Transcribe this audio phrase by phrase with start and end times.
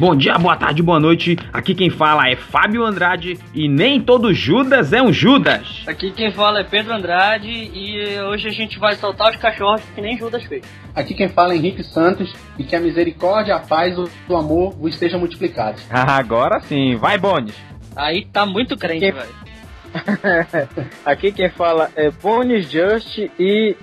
[0.00, 1.36] Bom dia, boa tarde, boa noite.
[1.52, 5.84] Aqui quem fala é Fábio Andrade e nem todo Judas é um Judas.
[5.86, 10.00] Aqui quem fala é Pedro Andrade e hoje a gente vai soltar os cachorros que
[10.00, 10.64] nem Judas fez.
[10.94, 14.72] Aqui quem fala é Henrique Santos e que a misericórdia, a paz e o amor
[14.72, 15.84] vos estejam multiplicados.
[15.92, 17.54] Agora sim, vai Bones.
[17.94, 19.50] Aí tá muito crente, Quem- velho.
[21.04, 23.76] Aqui quem fala é Bones Just e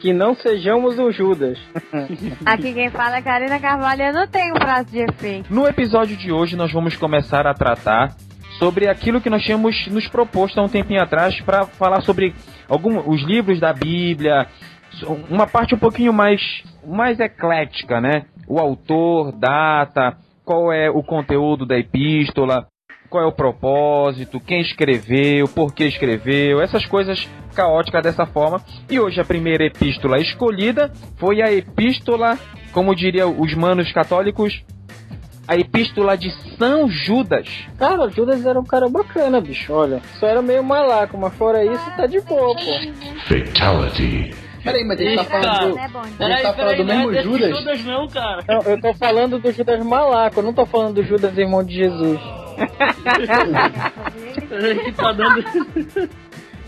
[0.00, 1.58] que não sejamos o Judas.
[2.44, 5.52] Aqui quem fala é Karina Carvalho, eu não tenho prazo de efeito.
[5.52, 8.16] No episódio de hoje nós vamos começar a tratar
[8.58, 12.34] sobre aquilo que nós tínhamos nos proposto há um tempinho atrás para falar sobre
[12.68, 14.46] algum, os livros da Bíblia,
[15.30, 16.40] uma parte um pouquinho mais,
[16.86, 18.24] mais eclética, né?
[18.48, 22.66] O autor, data, qual é o conteúdo da epístola,
[23.10, 28.62] qual é o propósito, quem escreveu, por que escreveu, essas coisas caóticas dessa forma.
[28.88, 32.38] E hoje a primeira epístola escolhida foi a epístola,
[32.72, 34.62] como diriam os manos católicos,
[35.48, 37.48] a epístola de São Judas.
[37.76, 39.72] Cara, o Judas era um cara bacana, bicho.
[39.72, 42.62] Olha, só era meio malaco, mas fora isso tá de boa, pô.
[43.26, 44.32] Fatality.
[44.62, 45.98] Peraí, mas gente tá falando do, Né, Bond?
[45.98, 47.58] a gente Peraí, tá falando do é mesmo Judas?
[47.58, 48.44] Judas não, cara.
[48.46, 51.74] Não, eu tô falando do Judas malaco, eu não tô falando do Judas irmão de
[51.74, 52.20] Jesus.
[54.84, 55.42] que tá dando.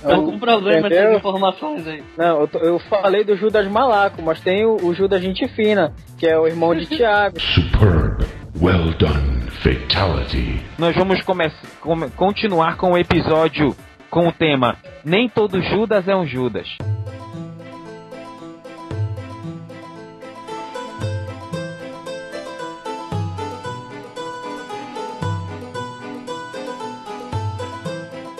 [0.02, 1.04] Tá com problema Entendeu?
[1.10, 2.02] essas informações aí.
[2.18, 5.92] Não, eu, tô- eu falei do Judas malaco, mas tem o, o Judas gente fina,
[6.18, 7.40] que é o irmão de Tiago.
[7.40, 8.24] Superb.
[8.60, 9.42] Well done.
[9.62, 10.60] Fatality.
[10.76, 13.76] Nós vamos come- come- continuar com o episódio
[14.10, 16.66] com o tema Nem todo Judas é um Judas.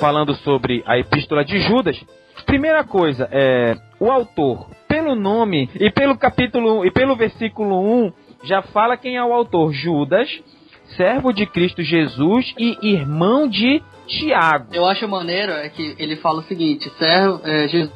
[0.02, 1.96] Falando sobre a epístola de Judas,
[2.44, 8.12] primeira coisa, é o autor, pelo nome e pelo capítulo 1 e pelo versículo 1,
[8.42, 10.28] já fala quem é o autor, Judas,
[10.96, 14.74] servo de Cristo Jesus e irmão de Tiago.
[14.74, 17.92] Eu acho maneiro é que ele fala o seguinte: servo, é, Jesus,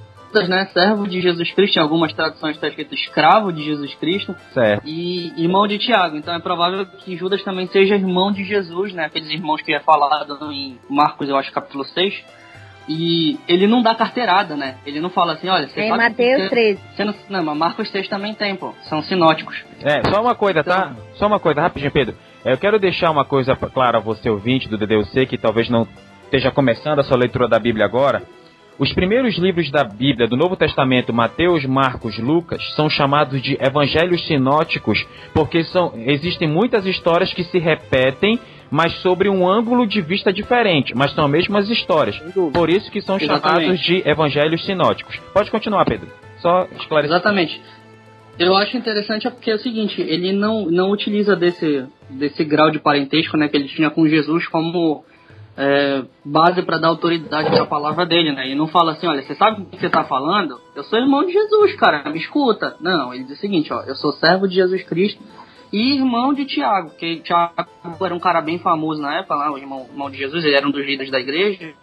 [0.48, 0.66] né?
[0.72, 4.82] Servo de Jesus Cristo, em algumas traduções está escrito escravo de Jesus Cristo Certo.
[4.86, 6.16] e irmão de Tiago.
[6.16, 9.06] Então é provável que Judas também seja irmão de Jesus, né?
[9.06, 12.24] Aqueles irmãos que é falado em Marcos, eu acho, capítulo 6.
[12.88, 14.76] E ele não dá carteirada, né?
[14.86, 16.80] Ele não fala assim, olha, você Em sabe Mateus que 13.
[16.94, 18.72] você não, não, mas Marcos 6 também tem, pô.
[18.88, 19.64] São sinóticos.
[19.82, 20.94] É, só uma coisa, tá?
[21.14, 22.14] Só uma coisa, rapidinho, Pedro.
[22.44, 25.86] É, Eu quero deixar uma coisa clara a você, ouvinte do DDUC, que talvez não
[26.24, 28.22] esteja começando a sua leitura da Bíblia agora.
[28.78, 34.26] Os primeiros livros da Bíblia do Novo Testamento, Mateus, Marcos, Lucas, são chamados de evangelhos
[34.26, 38.38] sinóticos, porque são, existem muitas histórias que se repetem,
[38.70, 42.18] mas sobre um ângulo de vista diferente, mas são as mesmas histórias.
[42.52, 43.62] Por isso que são Exatamente.
[43.62, 45.18] chamados de evangelhos sinóticos.
[45.32, 46.08] Pode continuar, Pedro.
[46.38, 47.16] Só esclarecer.
[47.16, 47.60] Exatamente.
[48.38, 52.78] Eu acho interessante porque é o seguinte, ele não, não utiliza desse, desse grau de
[52.78, 55.02] parentesco né, que ele tinha com Jesus como
[55.56, 58.50] é, base para dar autoridade para a palavra dele, né?
[58.50, 60.60] E não fala assim, olha, você sabe o que você tá falando?
[60.74, 62.76] Eu sou irmão de Jesus, cara, me escuta.
[62.80, 65.22] Não, ele diz o seguinte, ó, eu sou servo de Jesus Cristo
[65.72, 67.54] e irmão de Tiago, que Tiago
[68.00, 70.66] era um cara bem famoso na época, lá, o irmão, irmão de Jesus, ele era
[70.66, 71.74] um dos líderes da igreja.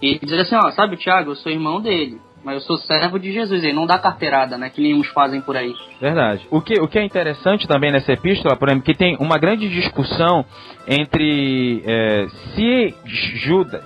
[0.00, 3.18] E ele diz assim, ó, sabe, Tiago, eu sou irmão dele, mas eu sou servo
[3.18, 5.74] de Jesus, ele não dá carteirada, né, que nem uns fazem por aí.
[6.00, 6.46] Verdade.
[6.48, 9.68] O que, o que é interessante também nessa epístola, por exemplo, que tem uma grande
[9.68, 10.44] discussão
[10.86, 13.82] entre é, se Judas,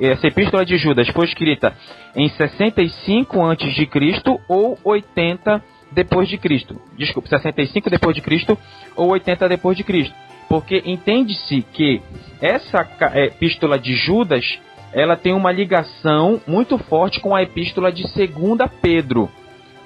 [0.00, 1.76] essa epístola de Judas foi escrita
[2.16, 6.74] em 65 antes de Cristo ou 80 depois de Cristo.
[6.98, 8.58] Desculpa, 65 depois de Cristo
[8.96, 10.14] ou 80 depois de Cristo.
[10.48, 12.02] Porque entende-se que
[12.40, 12.84] essa
[13.14, 14.58] epístola de Judas,
[14.92, 19.30] ela tem uma ligação muito forte com a epístola de 2 Pedro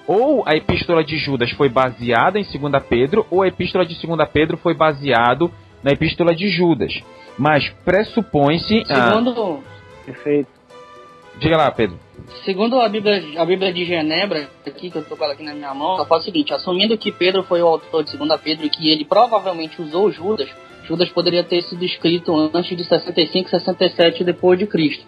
[0.07, 4.29] ou a epístola de Judas foi baseada em 2 Pedro, ou a epístola de 2
[4.31, 5.51] Pedro foi baseado
[5.83, 7.03] na epístola de Judas.
[7.37, 8.85] Mas pressupõe-se.
[8.89, 9.63] ah, Segundo,
[10.05, 10.49] Perfeito.
[11.39, 11.99] diga lá, Pedro.
[12.45, 15.55] segundo a, Bíblia, a Bíblia de Genebra, aqui que eu tô com ela aqui na
[15.55, 18.65] minha mão, ela fala o seguinte, assumindo que Pedro foi o autor de 2 Pedro
[18.65, 20.49] e que ele provavelmente usou Judas,
[20.87, 25.05] Judas poderia ter sido escrito antes de 65, 67 depois de Cristo.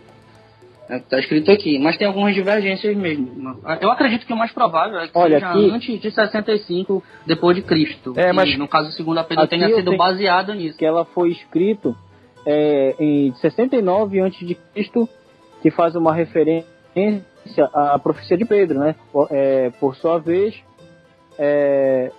[0.88, 3.58] É, Tá escrito aqui, mas tem algumas divergências mesmo.
[3.80, 7.54] Eu acredito que o mais provável é que Olha, seja aqui- antes de 65 depois
[7.56, 8.14] de Cristo.
[8.16, 10.78] É, mas- no caso 2 Pedro tenha sido baseado nisso.
[10.78, 11.94] que ela foi escrito
[12.46, 14.56] é, em 69 a.C.,
[15.60, 16.64] que faz uma referência
[17.75, 18.94] à profecia de Pedro, né?
[19.12, 20.54] Por, é, por sua vez,
[21.38, 22.10] é,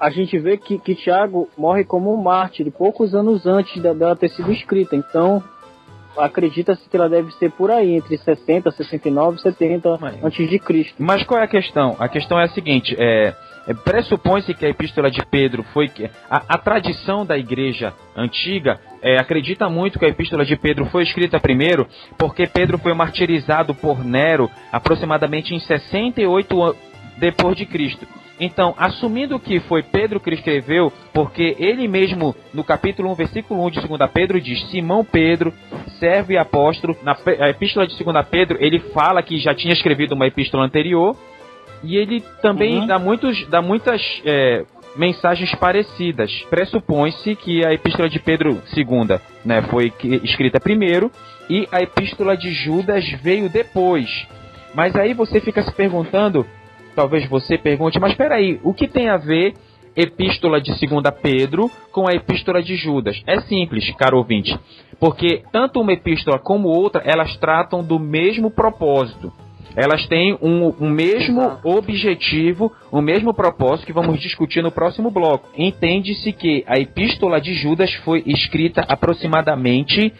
[0.00, 4.16] a gente vê que, que Tiago morre como um mártir poucos anos antes da- dela
[4.16, 4.94] ter sido escrita.
[4.96, 5.42] Então,
[6.16, 10.58] acredita-se que ela deve ser por aí, entre 60, 69 e 70 Mas- antes de
[10.58, 10.94] Cristo.
[10.98, 11.96] Mas qual é a questão?
[11.98, 13.34] A questão é a seguinte: é,
[13.66, 15.90] é, pressupõe-se que a epístola de Pedro foi
[16.30, 21.02] a, a tradição da igreja antiga é, acredita muito que a epístola de Pedro foi
[21.04, 21.86] escrita primeiro,
[22.16, 26.76] porque Pedro foi martirizado por Nero aproximadamente em 68
[27.18, 28.06] depois de Cristo.
[28.40, 33.70] Então, assumindo que foi Pedro que escreveu, porque ele mesmo, no capítulo 1, versículo 1
[33.70, 35.52] de 2 Pedro, diz: Simão Pedro,
[35.98, 36.96] servo e apóstolo.
[37.02, 37.16] Na
[37.48, 41.16] epístola de 2 Pedro, ele fala que já tinha escrevido uma epístola anterior,
[41.82, 42.86] e ele também uhum.
[42.86, 44.64] dá, muitos, dá muitas é,
[44.96, 46.30] mensagens parecidas.
[46.48, 49.92] Pressupõe-se que a epístola de Pedro II né, foi
[50.22, 51.10] escrita primeiro,
[51.50, 54.26] e a epístola de Judas veio depois.
[54.74, 56.46] Mas aí você fica se perguntando
[56.98, 59.54] talvez você pergunte, mas espera aí, o que tem a ver
[59.94, 63.22] epístola de 2 Pedro com a epístola de Judas?
[63.24, 64.58] É simples, caro ouvinte,
[64.98, 69.32] porque tanto uma epístola como outra, elas tratam do mesmo propósito.
[69.76, 75.08] Elas têm um, um mesmo objetivo, o um mesmo propósito que vamos discutir no próximo
[75.08, 75.48] bloco.
[75.56, 80.12] Entende-se que a epístola de Judas foi escrita aproximadamente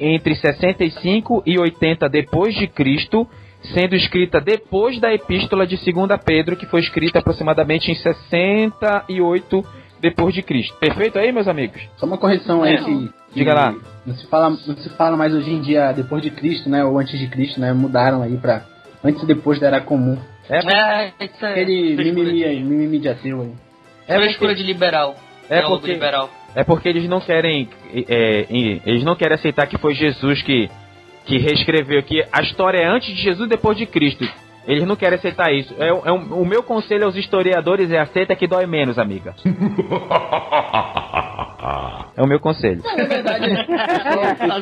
[0.00, 3.24] entre 65 e 80 depois de Cristo
[3.62, 9.64] sendo escrita depois da epístola de 2 Pedro, que foi escrita aproximadamente em 68
[10.00, 10.76] depois de Cristo.
[10.78, 11.82] Perfeito aí, meus amigos?
[11.96, 12.84] Só uma correção aí é.
[12.84, 13.74] que, Diga lá.
[14.06, 16.84] Não se, fala, não se fala mais hoje em dia depois de Cristo, né?
[16.84, 17.72] Ou antes de Cristo, né?
[17.72, 18.62] Mudaram aí pra
[19.04, 20.18] antes e depois da era comum.
[20.48, 21.52] É, é isso aí.
[21.52, 23.52] Aquele mimimi aí, mimimi de ateu aí.
[24.08, 25.16] É escolha de liberal.
[25.50, 26.30] É porque, liberal.
[26.54, 28.46] é porque eles não querem é, é,
[28.84, 30.70] eles não querem aceitar que foi Jesus que
[31.28, 34.26] que reescreveu que a história é antes de Jesus e depois de Cristo.
[34.66, 35.74] Eles não querem aceitar isso.
[35.78, 39.34] É, é um, o meu conselho aos historiadores é aceita que dói menos, amiga.
[42.16, 42.82] é o meu conselho.
[42.84, 43.46] É, verdade,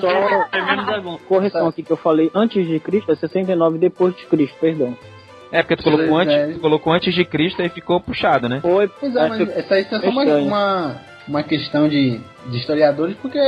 [0.00, 0.08] só,
[0.52, 4.96] é correção aqui que eu falei antes de Cristo é 69 depois de Cristo, perdão.
[5.52, 8.60] É, porque tu colocou, antes, tu colocou antes de Cristo e ficou puxado, né?
[8.60, 10.96] Foi, pois é, mas essa aí é só uma, uma,
[11.28, 13.38] uma questão de, de historiadores, porque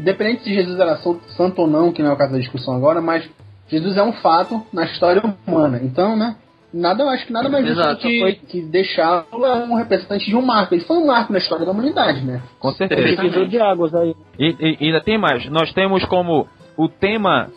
[0.00, 3.02] Independente se Jesus era santo ou não, que não é o caso da discussão agora,
[3.02, 3.28] mas
[3.68, 5.78] Jesus é um fato na história humana.
[5.82, 6.36] Então, né?
[6.72, 9.26] Nada, eu acho que nada mais justo que, que deixá-lo
[9.68, 10.72] um representante de um marco.
[10.72, 12.40] Ele foi um marco na história da humanidade, né?
[12.58, 13.44] Com certeza.
[13.46, 14.14] de águas aí.
[14.38, 15.44] E, e, ainda tem mais.
[15.50, 17.50] Nós temos como o tema.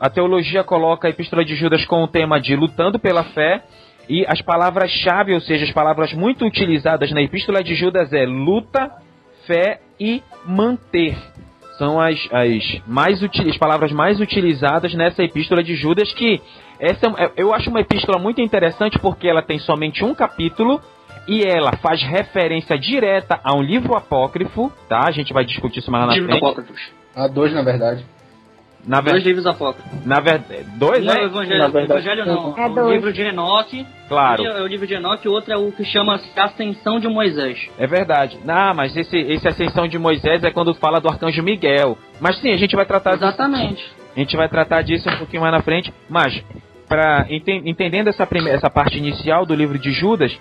[0.00, 3.62] A teologia coloca a Epístola de Judas com o tema de lutando pela fé.
[4.08, 8.90] E as palavras-chave, ou seja, as palavras muito utilizadas na Epístola de Judas é luta,
[9.46, 11.16] fé e manter
[11.78, 16.40] são as, as, mais as palavras mais utilizadas nessa epístola de Judas, que
[16.78, 20.80] essa é eu acho uma epístola muito interessante porque ela tem somente um capítulo
[21.26, 25.06] e ela faz referência direta a um livro apócrifo, tá?
[25.06, 26.36] A gente vai discutir isso mais na frente.
[26.36, 26.80] Apócrifos.
[27.14, 28.04] A dois, na verdade.
[28.86, 29.10] Na ver...
[29.10, 30.06] Dois livros apócrifos.
[30.06, 31.24] Na verdade, dois, não, né?
[31.24, 32.56] Evangelho, na verdade, evangelho não.
[32.56, 33.86] É o livro de Enoque.
[34.08, 34.44] Claro.
[34.44, 37.68] É o livro de Enoque, o outro é o que chama Ascensão de Moisés.
[37.76, 38.38] É verdade.
[38.44, 41.98] Não, mas esse, esse Ascensão de Moisés é quando fala do arcanjo Miguel.
[42.20, 43.82] Mas sim, a gente vai tratar Exatamente.
[43.82, 45.92] Disso, a gente vai tratar disso um pouquinho mais na frente.
[46.08, 46.40] Mas,
[46.88, 50.38] pra, entendendo essa, primeira, essa parte inicial do livro de Judas,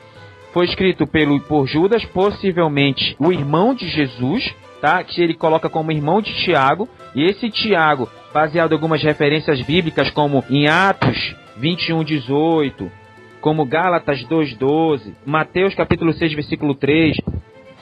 [0.54, 4.54] foi escrito pelo, por Judas, possivelmente o irmão de Jesus,
[4.86, 5.04] tá?
[5.04, 6.88] Que ele coloca como irmão de Tiago.
[7.16, 12.92] E esse Tiago baseado em algumas referências bíblicas, como em Atos 21, 18,
[13.42, 17.18] como Gálatas 2,12, Mateus capítulo 6, versículo 3,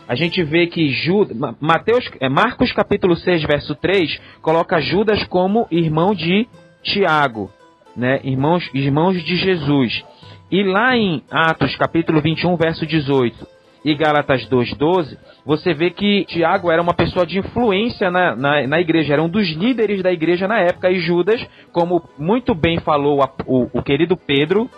[0.08, 5.68] a gente vê que Judas, Mateus, é, Marcos capítulo 6, verso 3, coloca Judas como
[5.72, 6.48] irmão de
[6.84, 7.52] Tiago,
[7.98, 8.22] né?
[8.24, 10.06] irmãos, irmãos de Jesus.
[10.52, 13.53] E lá em Atos capítulo 21, verso 18,
[13.84, 18.80] e Gálatas 2,12, você vê que Tiago era uma pessoa de influência na, na, na,
[18.80, 23.22] igreja, era um dos líderes da igreja na época, e Judas, como muito bem falou
[23.22, 24.70] a, o, o, querido Pedro,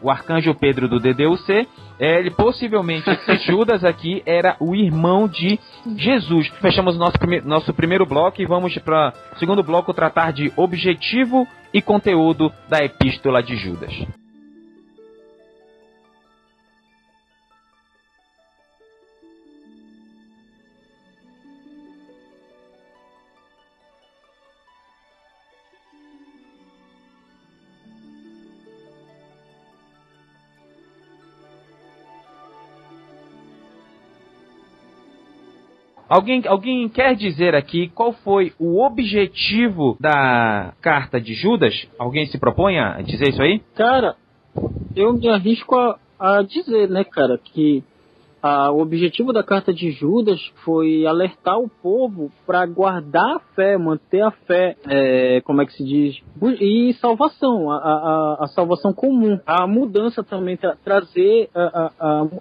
[0.00, 1.66] o arcanjo Pedro do DDUC,
[1.98, 5.58] é, ele possivelmente, esse Judas aqui era o irmão de
[5.96, 6.48] Jesus.
[6.60, 11.80] Fechamos nosso, prime nosso primeiro bloco e vamos para segundo bloco tratar de objetivo e
[11.80, 14.23] conteúdo da epístola de Judas.
[36.08, 41.86] Alguém, alguém quer dizer aqui qual foi o objetivo da carta de Judas?
[41.98, 43.60] Alguém se propõe a dizer isso aí?
[43.74, 44.16] Cara,
[44.94, 47.82] eu me arrisco a, a dizer, né, cara, que
[48.72, 54.20] o objetivo da carta de Judas foi alertar o povo para guardar a fé, manter
[54.20, 56.20] a fé, é, como é que se diz,
[56.60, 61.90] e salvação, a, a, a salvação comum, a mudança também, tra trazer a,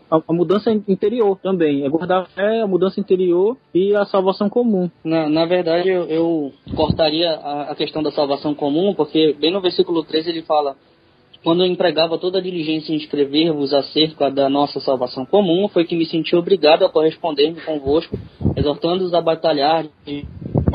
[0.09, 4.89] a, mudança interior também, é guardar a fé, a mudança interior e a salvação comum.
[5.03, 10.03] Na, na verdade, eu, eu cortaria a questão da salvação comum, porque bem no versículo
[10.03, 10.75] 13 ele fala
[11.43, 15.95] quando eu empregava toda a diligência em escrever-vos acerca da nossa salvação comum, foi que
[15.95, 18.17] me senti obrigado a corresponder-me convosco,
[18.55, 19.85] exortando-os a batalhar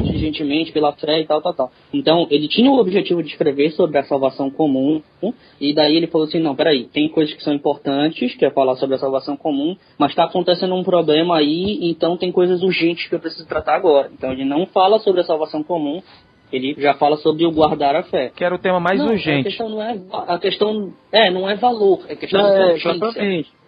[0.03, 1.73] diligentemente pela fé e tal, tal, tal.
[1.93, 5.03] Então, ele tinha o objetivo de escrever sobre a salvação comum,
[5.61, 8.77] e daí ele falou assim, não, peraí, tem coisas que são importantes, que é falar
[8.77, 13.15] sobre a salvação comum, mas está acontecendo um problema aí, então tem coisas urgentes que
[13.15, 14.11] eu preciso tratar agora.
[14.13, 16.03] Então, ele não fala sobre a salvação comum,
[16.52, 18.31] ele já fala sobre o guardar a fé.
[18.35, 19.40] Que era o tema mais não, urgente.
[19.40, 22.73] A questão não é a questão é não é valor, é questão não, de é,
[22.73, 23.59] urgência.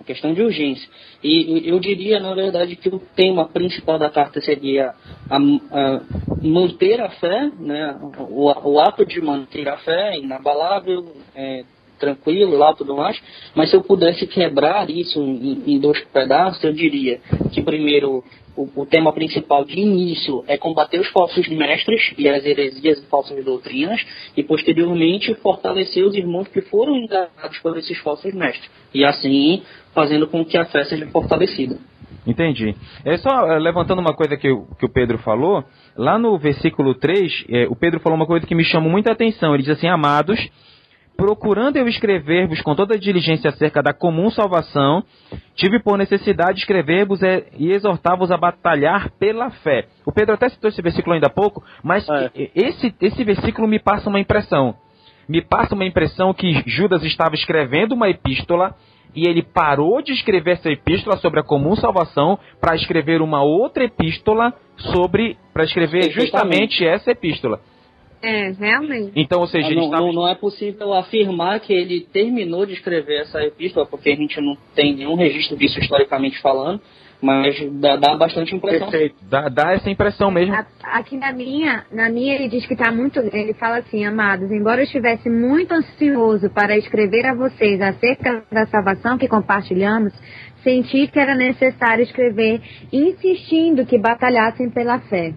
[0.00, 0.88] É questão de urgência.
[1.22, 4.94] E eu diria, na verdade, que o tema principal da carta seria
[5.28, 6.00] a, a
[6.42, 7.98] manter a fé, né?
[8.30, 11.64] O, o, ato de manter a fé inabalável, é,
[11.98, 13.20] tranquilo lá tudo mais.
[13.54, 17.20] Mas se eu pudesse quebrar isso em, em dois pedaços, eu diria
[17.52, 18.24] que primeiro
[18.60, 23.06] o, o, tema principal de início é combater os falsos mestres e as heresias e
[23.06, 24.04] falsas doutrinas,
[24.36, 29.62] e posteriormente fortalecer os irmãos que foram enganados por esses falsos mestres, e assim
[29.94, 31.78] fazendo com que a fé seja fortalecida.
[32.26, 32.74] Entendi.
[33.04, 34.48] É só eh, levantando uma coisa que,
[34.78, 35.64] que o Pedro falou,
[35.96, 39.54] lá no versículo 3, é, o Pedro falou uma coisa que me chamou muita atenção.
[39.54, 40.38] Ele diz assim: Amados,
[41.20, 45.04] procurando eu escrever-vos com toda diligência acerca da comum salvação,
[45.54, 47.20] tive por necessidade de escrever-vos
[47.58, 49.84] e exortar-vos a batalhar pela fé.
[50.06, 52.30] O Pedro até citou esse versículo ainda há pouco, mas é.
[52.54, 54.74] esse, esse versículo me passa uma impressão.
[55.28, 58.74] Me passa uma impressão que Judas estava escrevendo uma epístola
[59.14, 63.84] e ele parou de escrever essa epístola sobre a comum salvação para escrever uma outra
[63.84, 67.60] epístola sobre para escrever justamente essa epístola.
[68.22, 69.12] É, realmente.
[69.16, 73.22] Então, ou seja, ah, não, não, não, é possível afirmar que ele terminou de escrever
[73.22, 76.80] essa epístola, porque a gente não tem nenhum registro disso historicamente falando,
[77.22, 78.90] mas dá, dá bastante impressão.
[78.90, 80.54] Perfeito, dá, dá essa impressão mesmo.
[80.82, 84.80] Aqui na minha, na minha ele diz que está muito, ele fala assim, amados, embora
[84.80, 90.12] eu estivesse muito ansioso para escrever a vocês acerca da salvação que compartilhamos,
[90.62, 92.60] senti que era necessário escrever
[92.92, 95.34] insistindo que batalhassem pela fé.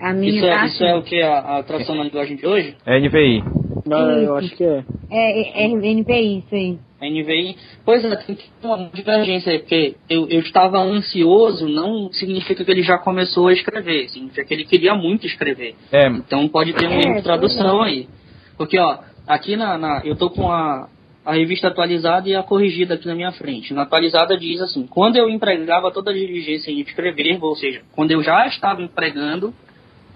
[0.00, 1.22] A minha isso, é, isso é o que?
[1.22, 2.76] A, a tradução na linguagem de hoje?
[2.84, 3.42] É NVI.
[3.86, 4.84] Não, eu acho que é.
[5.10, 6.78] É, é, é NVI, isso aí.
[7.00, 7.56] NVI.
[7.84, 12.82] Pois é, tem uma divergência aí, porque eu, eu estava ansioso, não significa que ele
[12.82, 15.74] já começou a escrever, significa que ele queria muito escrever.
[15.92, 16.08] É.
[16.08, 18.08] Então pode ter uma é, tradução aí.
[18.56, 20.88] Porque, ó, aqui na, na eu tô com a,
[21.24, 23.74] a revista atualizada e a corrigida aqui na minha frente.
[23.74, 28.10] Na atualizada diz assim: quando eu empregava toda a diligência em escrever, ou seja, quando
[28.10, 29.54] eu já estava empregando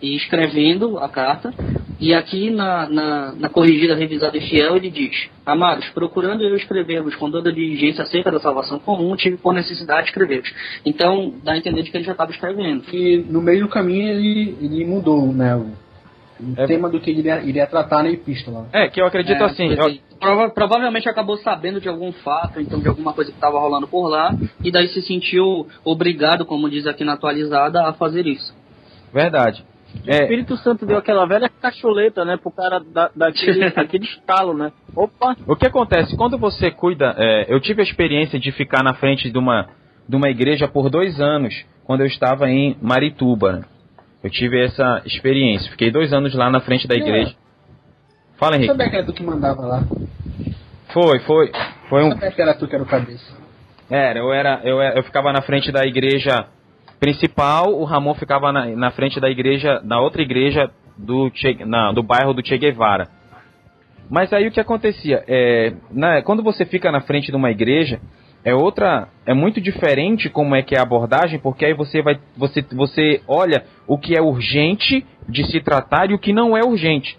[0.01, 1.53] e escrevendo a carta.
[1.99, 7.15] E aqui na, na, na, corrigida, revisada e fiel, ele diz: Amados, procurando eu escrever-vos
[7.17, 10.51] com toda a diligência acerca da salvação comum, tive por necessidade de escrever-vos.
[10.85, 12.85] Então, dá a entender que ele já estava escrevendo.
[12.91, 15.55] E no meio do caminho ele, ele mudou, né?
[15.55, 15.67] O,
[16.41, 16.67] o é.
[16.67, 18.67] tema do que ele iria, iria, tratar na epístola.
[18.73, 19.71] É, que eu acredito é, assim.
[19.75, 19.99] Eu...
[20.19, 24.07] Prova, provavelmente acabou sabendo de algum fato, então de alguma coisa que estava rolando por
[24.07, 28.55] lá, e daí se sentiu obrigado, como diz aqui na atualizada, a fazer isso.
[29.13, 29.65] Verdade.
[30.07, 30.23] O é.
[30.23, 34.73] Espírito Santo deu aquela velha cacholeta, né, pro cara da, daquele, daquele estalo, né?
[34.95, 35.37] Opa!
[35.47, 36.17] O que acontece?
[36.17, 37.15] Quando você cuida.
[37.19, 39.69] É, eu tive a experiência de ficar na frente de uma,
[40.09, 41.55] de uma igreja por dois anos,
[41.85, 43.53] quando eu estava em Marituba.
[43.53, 43.63] Né?
[44.23, 45.71] Eu tive essa experiência.
[45.71, 47.35] Fiquei dois anos lá na frente da igreja.
[48.39, 48.73] Fala, Henrique.
[48.73, 49.83] Sabia que era tu que mandava lá?
[50.93, 51.53] Foi, foi.
[51.89, 52.13] Foi um.
[52.13, 53.41] Sabia que era tu que era o cabeça.
[53.91, 56.47] Era, eu era, eu, eu ficava na frente da igreja
[57.01, 61.93] principal, o Ramon ficava na, na frente da igreja, na outra igreja do, che, na,
[61.93, 63.09] do bairro do Che Guevara.
[64.09, 65.25] Mas aí o que acontecia?
[65.27, 68.01] É, na, quando você fica na frente de uma igreja,
[68.45, 72.19] é outra, é muito diferente como é que é a abordagem, porque aí você vai,
[72.37, 76.61] você, você olha o que é urgente de se tratar e o que não é
[76.63, 77.19] urgente.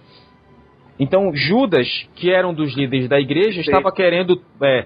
[1.00, 4.86] Então Judas, que era um dos líderes da igreja, estava querendo é,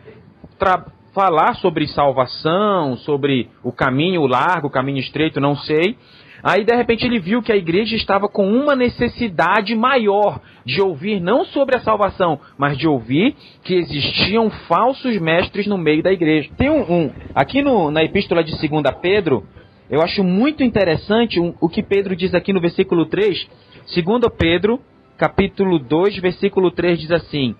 [1.16, 5.98] falar sobre salvação, sobre o caminho largo, o caminho estreito, não sei.
[6.44, 11.20] Aí de repente ele viu que a igreja estava com uma necessidade maior de ouvir
[11.20, 16.52] não sobre a salvação, mas de ouvir que existiam falsos mestres no meio da igreja.
[16.56, 19.44] Tem um, um aqui no, na epístola de 2 Pedro,
[19.90, 23.48] eu acho muito interessante um, o que Pedro diz aqui no versículo 3.
[23.96, 24.80] 2 Pedro,
[25.18, 27.56] capítulo 2, versículo 3 diz assim: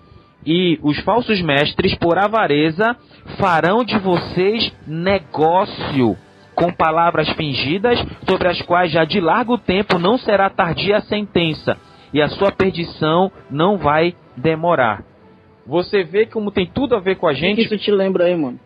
[0.46, 2.96] e os falsos mestres, por avareza,
[3.40, 6.16] farão de vocês negócio
[6.54, 8.00] com palavras fingidas,
[8.30, 11.78] sobre as quais já de largo tempo não será tardia a sentença,
[12.14, 15.04] e a sua perdição não vai demorar.
[15.66, 17.54] Você vê como tem tudo a ver com a gente.
[17.54, 18.60] O que isso te lembra aí, mano?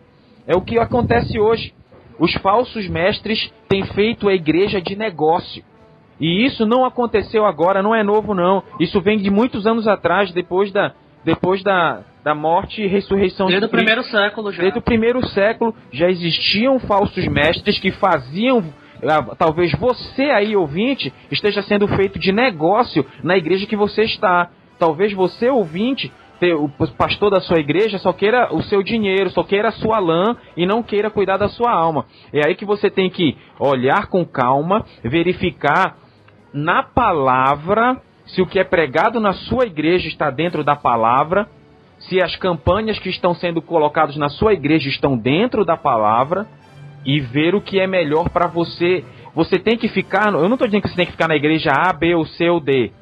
[0.46, 1.72] É o que acontece hoje.
[2.18, 5.64] Os falsos mestres têm feito a igreja de negócio.
[6.20, 8.62] E isso não aconteceu agora, não é novo não.
[8.78, 10.92] Isso vem de muitos anos atrás, depois da,
[11.24, 14.62] depois da, da morte e ressurreição Desde de o primeiro século já.
[14.62, 18.64] Desde o primeiro século já existiam falsos mestres que faziam
[19.02, 24.50] ah, talvez você aí ouvinte esteja sendo feito de negócio na igreja que você está.
[24.78, 26.12] Talvez você ouvinte
[26.48, 30.36] o pastor da sua igreja só queira o seu dinheiro, só queira a sua lã
[30.56, 32.06] e não queira cuidar da sua alma.
[32.32, 35.96] É aí que você tem que olhar com calma, verificar
[36.52, 41.48] na palavra se o que é pregado na sua igreja está dentro da palavra,
[41.98, 46.46] se as campanhas que estão sendo colocadas na sua igreja estão dentro da palavra
[47.04, 49.04] e ver o que é melhor para você.
[49.34, 51.70] Você tem que ficar, eu não estou dizendo que você tem que ficar na igreja
[51.72, 52.92] A, B ou C ou D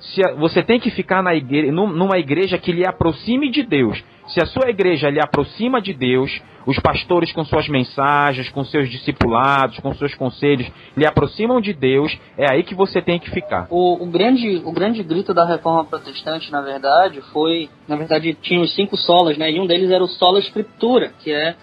[0.00, 4.02] se você tem que ficar na igreja, numa igreja que lhe aproxime de Deus.
[4.28, 6.30] Se a sua igreja lhe aproxima de Deus,
[6.66, 12.16] os pastores com suas mensagens, com seus discipulados, com seus conselhos, lhe aproximam de Deus,
[12.36, 13.66] é aí que você tem que ficar.
[13.70, 17.70] O, o, grande, o grande grito da reforma protestante, na verdade, foi.
[17.88, 19.50] Na verdade, tinha os cinco solas, né?
[19.50, 21.54] E um deles era o sola escritura, que é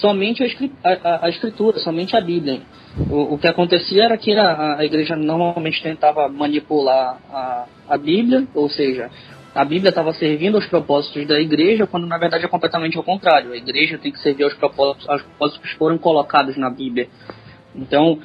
[0.00, 2.62] somente a, a, a escritura, somente a Bíblia.
[3.10, 8.46] O, o que acontecia era que a, a igreja normalmente tentava manipular a, a Bíblia,
[8.54, 9.08] ou seja,
[9.54, 13.52] a Bíblia estava servindo aos propósitos da igreja, quando na verdade é completamente ao contrário.
[13.52, 17.08] A igreja tem que servir aos propósitos, aos propósitos que foram colocados na Bíblia.
[17.74, 18.18] Então,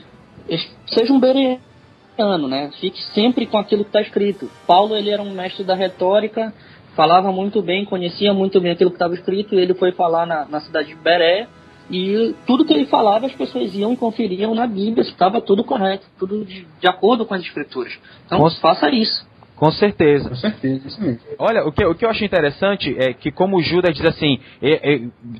[0.87, 2.71] seja um bereano, né?
[2.79, 4.49] Fique sempre com aquilo que está escrito.
[4.65, 6.53] Paulo ele era um mestre da retórica,
[6.95, 10.45] falava muito bem, conhecia muito bem aquilo que estava escrito, e ele foi falar na,
[10.45, 11.47] na cidade de Beré,
[11.89, 15.63] e tudo que ele falava, as pessoas iam e conferiam na Bíblia se estava tudo
[15.63, 17.97] correto, tudo de, de, acordo com as escrituras.
[18.25, 19.26] Então, com, faça isso.
[19.57, 20.29] Com certeza.
[20.29, 21.19] Com certeza, isso mesmo.
[21.39, 24.39] Olha, o que, o que eu acho interessante é que, como Judas diz assim,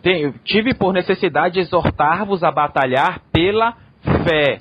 [0.01, 3.75] tem, tive por necessidade exortar-vos a batalhar pela
[4.27, 4.59] fé.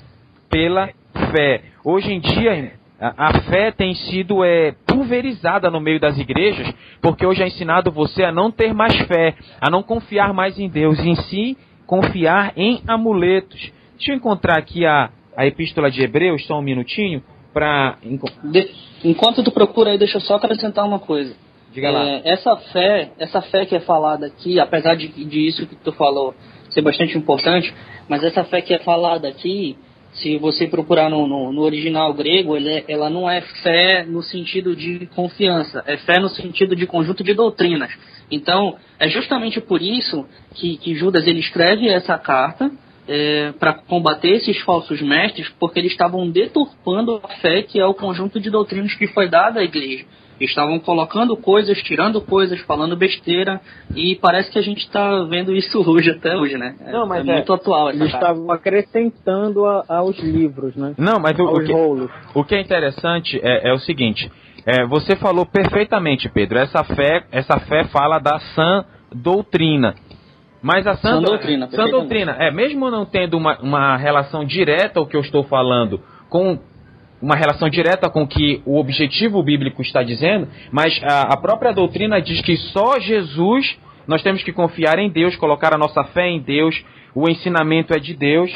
[0.49, 0.89] Pela
[1.31, 1.63] fé.
[1.83, 7.25] Hoje em dia, a, a fé tem sido é, pulverizada no meio das igrejas, porque
[7.25, 10.99] hoje é ensinado você a não ter mais fé, a não confiar mais em Deus,
[10.99, 13.71] em si confiar em amuletos.
[13.95, 17.97] Deixa eu encontrar aqui a, a epístola de Hebreus, só um minutinho, para.
[19.03, 21.35] Enquanto tu procura aí, deixa eu só acrescentar uma coisa.
[21.71, 22.07] Diga lá.
[22.07, 25.91] É, essa fé, essa fé que é falada aqui, apesar de, de isso que tu
[25.91, 26.33] falou
[26.69, 27.73] ser bastante importante,
[28.09, 29.77] mas essa fé que é falada aqui,
[30.13, 34.75] se você procurar no, no, no original grego, é, ela não é fé no sentido
[34.75, 37.91] de confiança, é fé no sentido de conjunto de doutrinas.
[38.31, 42.71] Então, é justamente por isso que, que Judas ele escreve essa carta
[43.07, 47.93] é, para combater esses falsos mestres, porque eles estavam deturpando a fé que é o
[47.93, 50.05] conjunto de doutrinas que foi dada à igreja.
[50.39, 53.59] Estavam colocando coisas, tirando coisas, falando besteira,
[53.95, 56.75] e parece que a gente está vendo isso hoje, até hoje, né?
[56.85, 57.89] É, Não, mas é, é muito atual.
[57.89, 60.93] Eles estavam acrescentando a, aos livros, né?
[60.97, 64.31] Não, mas o, o, que, o que é interessante é, é o seguinte:
[64.63, 66.59] é, você falou perfeitamente, Pedro.
[66.59, 69.95] Essa fé, essa fé fala da sã doutrina.
[70.61, 75.05] Mas a sã, doutrina, sã doutrina, é mesmo não tendo uma, uma relação direta o
[75.05, 76.59] que eu estou falando com
[77.21, 81.71] uma relação direta com o que o objetivo bíblico está dizendo, mas a, a própria
[81.73, 86.27] doutrina diz que só Jesus nós temos que confiar em Deus, colocar a nossa fé
[86.27, 88.53] em Deus, o ensinamento é de Deus.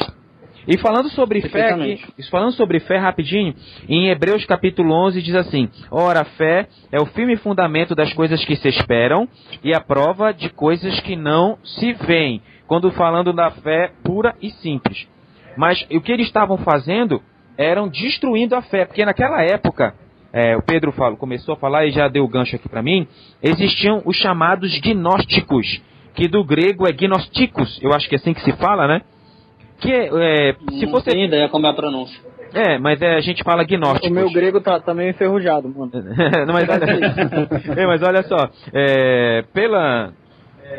[0.66, 3.54] E falando sobre fé, aqui, falando sobre fé rapidinho,
[3.88, 8.44] em Hebreus capítulo 11 diz assim: Ora, a fé é o firme fundamento das coisas
[8.44, 9.28] que se esperam
[9.64, 12.40] e a prova de coisas que não se veem.
[12.66, 15.08] Quando falando da fé pura e simples.
[15.56, 17.20] Mas o que eles estavam fazendo
[17.58, 19.94] eram destruindo a fé, porque naquela época,
[20.32, 23.06] é, o Pedro fala, começou a falar e já deu o gancho aqui para mim,
[23.42, 25.82] existiam os chamados gnósticos,
[26.14, 29.02] que do grego é gnosticos, eu acho que é assim que se fala, né?
[29.82, 31.08] Que é, se fosse...
[31.08, 32.18] Não tem ideia como é a pronúncia.
[32.54, 34.08] É, mas é, a gente fala gnóstico.
[34.08, 35.90] O meu grego tá, tá meio enferrujado, mano.
[36.46, 36.68] Não, mas,
[37.76, 40.12] é, mas olha só, é, pela,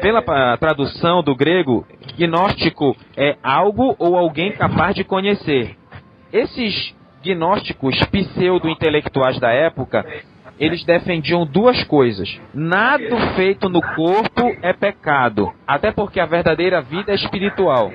[0.02, 1.86] pela tradução do grego,
[2.18, 5.76] gnóstico é algo ou alguém capaz de conhecer.
[6.32, 10.06] Esses gnósticos pseudo-intelectuais da época,
[10.60, 12.40] eles defendiam duas coisas.
[12.54, 17.92] Nada feito no corpo é pecado, até porque a verdadeira vida é espiritual.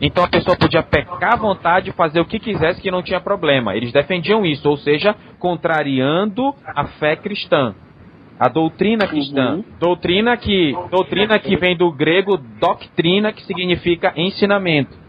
[0.00, 3.76] Então a pessoa podia pecar à vontade fazer o que quisesse que não tinha problema.
[3.76, 7.74] Eles defendiam isso, ou seja, contrariando a fé cristã.
[8.38, 9.54] A doutrina cristã.
[9.54, 9.64] Uhum.
[9.78, 15.04] Doutrina que doutrina que vem do grego doctrina, que significa ensinamento.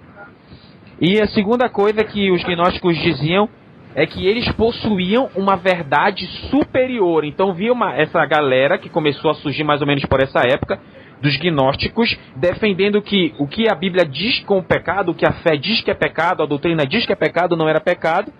[1.02, 3.50] E a segunda coisa que os gnósticos diziam
[3.96, 7.24] é que eles possuíam uma verdade superior.
[7.24, 10.80] Então viu uma, essa galera que começou a surgir mais ou menos por essa época
[11.22, 15.32] dos gnósticos, defendendo que o que a Bíblia diz com o pecado, o que a
[15.32, 18.32] fé diz que é pecado, a doutrina diz que é pecado, não era pecado,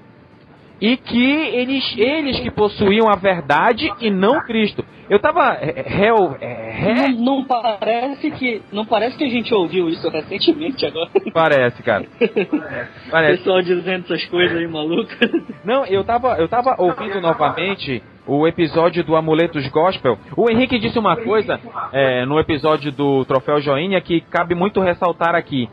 [0.80, 4.84] e que eles, eles que possuíam a verdade e não Cristo.
[5.10, 6.36] Eu tava réu.
[6.40, 7.10] Ré...
[7.10, 11.10] Não, não, parece que não parece que a gente ouviu isso recentemente agora.
[11.32, 12.06] Parece, cara.
[13.12, 13.38] Parece.
[13.38, 15.30] Pessoal dizendo essas coisas aí malucas.
[15.64, 20.18] Não, eu tava eu tava ouvindo novamente o episódio do Amuletos Gospel.
[20.36, 21.60] O Henrique disse uma coisa
[21.94, 25.70] é, no episódio do Troféu Joinha que cabe muito ressaltar aqui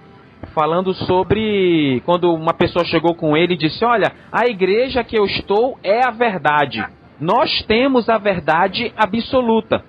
[0.54, 5.24] falando sobre quando uma pessoa chegou com ele e disse: Olha, a igreja que eu
[5.24, 6.84] estou é a verdade.
[7.20, 9.84] Nós temos a verdade absoluta.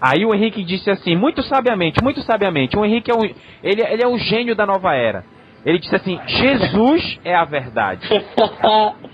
[0.00, 2.76] Aí o Henrique disse assim, muito sabiamente, muito sabiamente.
[2.76, 5.24] O Henrique é um, ele, ele é um gênio da nova era.
[5.64, 8.08] Ele disse assim: Jesus é a verdade.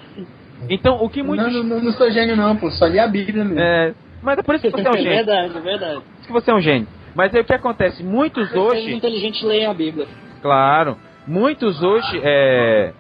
[0.69, 1.53] Então, o que muitos.
[1.53, 2.69] Não, não, não sou gênio, não, pô.
[2.73, 3.61] Só li a Bíblia mesmo.
[3.61, 5.13] É, mas é por isso que você é um gênio.
[5.13, 5.95] É verdade, é verdade.
[5.95, 6.89] Por isso que você é um gênio.
[7.15, 8.03] Mas aí o que acontece?
[8.03, 8.89] Muitos hoje.
[8.89, 10.09] Os inteligentes leem a Bíblia.
[10.41, 10.97] Claro.
[11.27, 12.93] Muitos hoje é,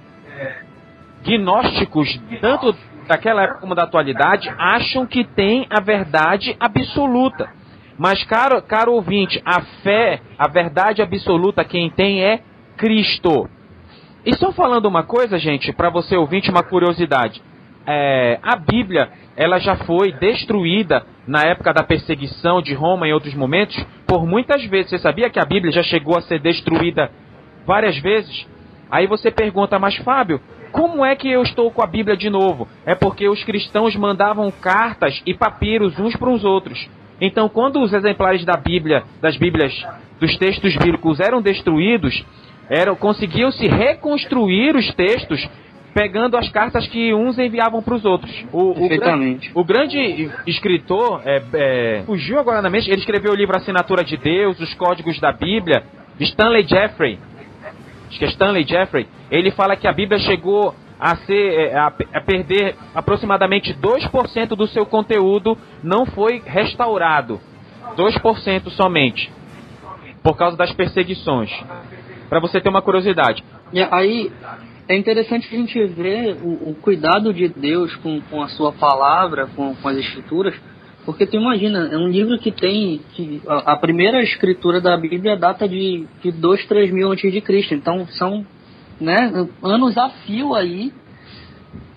[1.25, 2.75] gnósticos, tanto
[3.07, 7.49] daquela época como da atualidade, acham que tem a verdade absoluta.
[7.99, 12.41] Mas, caro, caro ouvinte, a fé, a verdade absoluta, quem tem é
[12.77, 13.49] Cristo.
[14.25, 17.43] E só falando uma coisa, gente, para você ouvinte, uma curiosidade.
[17.87, 23.35] É, a Bíblia, ela já foi destruída na época da perseguição de Roma em outros
[23.35, 24.91] momentos por muitas vezes.
[24.91, 27.11] Você sabia que a Bíblia já chegou a ser destruída
[27.69, 28.47] várias vezes.
[28.91, 30.41] Aí você pergunta, mas Fábio,
[30.73, 32.67] como é que eu estou com a Bíblia de novo?
[32.87, 36.89] É porque os cristãos mandavam cartas e papiros uns para os outros.
[37.21, 39.75] Então, quando os exemplares da Bíblia, das Bíblias,
[40.19, 42.25] dos textos bíblicos eram destruídos,
[42.71, 45.47] eram conseguiam se reconstruir os textos
[45.93, 48.33] pegando as cartas que uns enviavam para os outros.
[48.53, 49.51] O, Perfeitamente.
[49.55, 54.05] O, o, grande escritor, é, é, fugiu agora na mente, ele escreveu o livro Assinatura
[54.05, 55.83] de Deus, Os Códigos da Bíblia,
[56.21, 57.19] Stanley Jeffrey
[58.09, 61.87] acho que é Stanley Jeffrey, ele fala que a Bíblia chegou a, ser, é, a,
[61.87, 67.41] a perder aproximadamente 2% do seu conteúdo não foi restaurado.
[67.97, 69.31] 2% somente.
[70.23, 71.51] Por causa das perseguições.
[72.29, 73.45] Para você ter uma curiosidade.
[73.73, 74.33] E aí
[74.89, 79.47] é interessante a gente ver o, o cuidado de Deus com, com a sua palavra,
[79.55, 80.55] com, com as escrituras,
[81.09, 83.01] porque tu imagina, é um livro que tem.
[83.15, 87.41] Que a, a primeira escritura da Bíblia data de, de 2, 3 mil antes de
[87.41, 87.73] Cristo.
[87.73, 88.45] Então são
[89.01, 89.17] né,
[89.63, 90.93] anos a fio aí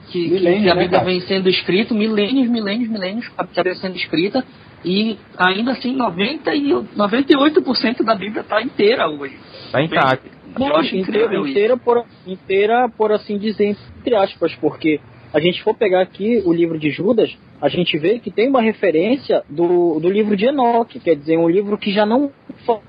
[0.08, 3.63] que, milênios, que a né, Bíblia né, vem sendo escrita, milênios, milênios, milênios, a Bíblia
[3.65, 4.45] vem sendo escrita,
[4.86, 9.36] e ainda assim 90 e 98% da Bíblia está inteira hoje.
[9.65, 10.30] Está intacta.
[10.58, 15.02] Eu acho inteira, inteira por, inteira, por assim dizer, entre aspas, porque
[15.34, 18.62] a gente for pegar aqui o livro de Judas, a gente vê que tem uma
[18.62, 22.32] referência do, do livro de Enoque, quer dizer, um livro que já não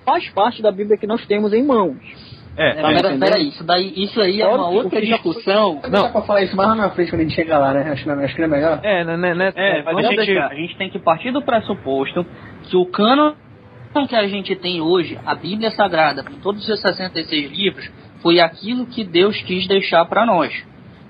[0.04, 1.96] faz parte da Bíblia que nós temos em mãos.
[2.56, 5.80] É, é pera, peraí, isso, daí, isso aí é uma outra discussão.
[5.80, 5.90] Foi...
[5.90, 7.92] Não, dá pra falar isso mais na frente quando a gente chega lá, né?
[7.92, 8.80] Acho, acho que é melhor.
[8.82, 12.26] É, né, né, né é, mas a gente, a gente tem que partir do pressuposto
[12.64, 13.34] que o cano
[14.08, 17.90] que a gente tem hoje, a Bíblia Sagrada, com todos os 66 livros,
[18.22, 20.52] foi aquilo que Deus quis deixar para nós.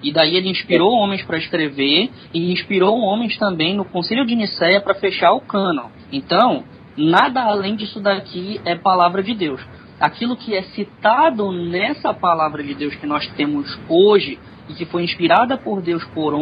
[0.03, 4.81] E daí ele inspirou homens para escrever e inspirou homens também no Concílio de Nicéia
[4.81, 5.89] para fechar o cânon.
[6.13, 6.65] Então,
[6.97, 9.61] nada além disso daqui é palavra de Deus.
[10.01, 14.39] Aquilo que é citado nessa palavra de Deus que nós temos hoje
[14.69, 16.35] e que foi inspirada por Deus por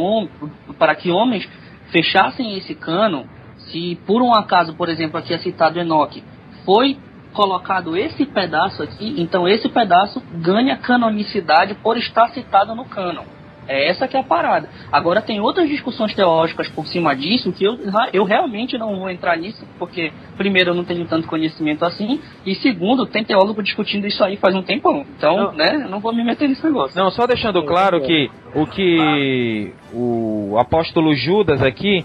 [0.78, 1.46] para que homens
[1.90, 3.24] fechassem esse cânon,
[3.70, 6.24] se por um acaso, por exemplo, aqui é citado Enoque,
[6.64, 6.96] foi
[7.32, 13.24] colocado esse pedaço aqui, então esse pedaço ganha canonicidade por estar citado no cânon.
[13.70, 14.68] É essa que é a parada.
[14.90, 17.78] Agora tem outras discussões teológicas por cima disso que eu,
[18.12, 22.56] eu realmente não vou entrar nisso, porque primeiro eu não tenho tanto conhecimento assim, e
[22.56, 25.06] segundo, tem teólogo discutindo isso aí faz um tempão.
[25.16, 25.52] Então, não.
[25.52, 27.00] né, eu não vou me meter nesse negócio.
[27.00, 32.04] Não, só deixando claro que o que o apóstolo Judas aqui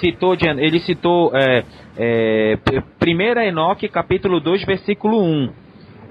[0.00, 1.62] citou, ele citou é,
[1.96, 2.58] é,
[3.00, 5.63] 1 Enoque, capítulo 2, versículo 1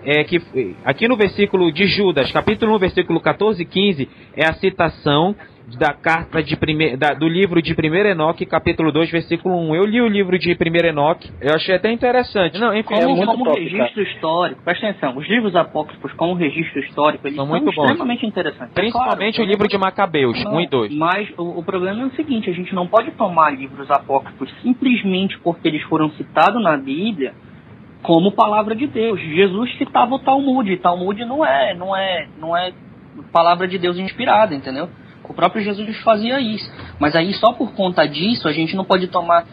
[0.05, 0.41] é que
[0.83, 5.35] aqui no versículo de Judas, capítulo 1, versículo 14 e 15, é a citação
[5.77, 9.75] da carta de primeir, da, do livro de 1 Enoque, capítulo 2, versículo 1.
[9.75, 12.59] Eu li o livro de 1 Enoque, eu achei até interessante.
[12.59, 14.01] Não, enfim, como, é muito como registro cara.
[14.01, 17.69] histórico, presta atenção, os livros apócrifos como registro histórico, eles São são, bons.
[17.69, 18.71] extremamente interessantes.
[18.75, 20.95] É Principalmente claro, o livro de Macabeus, Não, 1 e 2.
[20.95, 25.39] Mas o, o problema é o seguinte, a gente não pode tomar livros apócrifos simplesmente
[25.39, 27.33] porque eles foram citados na Bíblia
[28.03, 29.19] como palavra de Deus.
[29.19, 32.73] Jesus citava o Talmud, e Talmud não é, não é, não é
[33.31, 34.89] palavra de Deus inspirada, entendeu?
[35.23, 36.69] O próprio Jesus fazia isso.
[36.99, 39.45] Mas aí só por conta disso a gente não pode tomar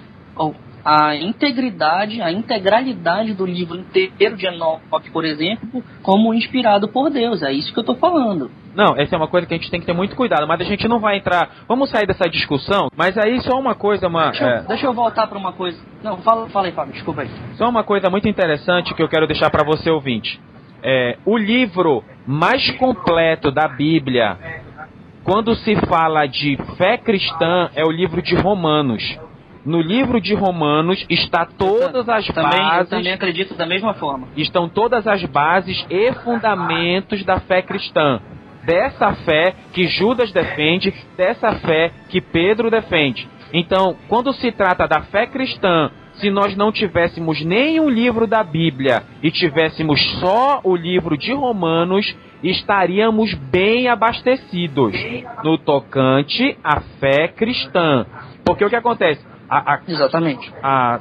[0.84, 7.42] a integridade, a integralidade do livro inteiro de Enoque, por exemplo, como inspirado por Deus.
[7.42, 8.50] É isso que eu estou falando.
[8.74, 10.64] Não, essa é uma coisa que a gente tem que ter muito cuidado, mas a
[10.64, 11.50] gente não vai entrar.
[11.66, 14.26] Vamos sair dessa discussão, mas aí só uma coisa, uma.
[14.30, 15.78] Deixa eu, é, deixa eu voltar para uma coisa.
[16.02, 17.30] Não, fala, fala aí, Fábio, desculpa aí.
[17.54, 20.40] Só uma coisa muito interessante que eu quero deixar para você ouvinte.
[20.83, 24.38] É, o livro mais completo da Bíblia,
[25.24, 29.18] quando se fala de fé cristã, é o livro de Romanos.
[29.64, 34.28] No livro de Romanos está todas as também, eu bases, também acredito da mesma forma.
[34.35, 38.20] estão todas as bases e fundamentos da fé cristã.
[38.64, 43.29] Dessa fé que Judas defende, dessa fé que Pedro defende.
[43.53, 49.03] Então, quando se trata da fé cristã, se nós não tivéssemos nenhum livro da Bíblia
[49.23, 54.94] e tivéssemos só o livro de Romanos, estaríamos bem abastecidos
[55.42, 58.07] no tocante à fé cristã.
[58.44, 59.25] Porque o que acontece?
[59.49, 60.53] A- a- Exatamente.
[60.62, 61.01] a-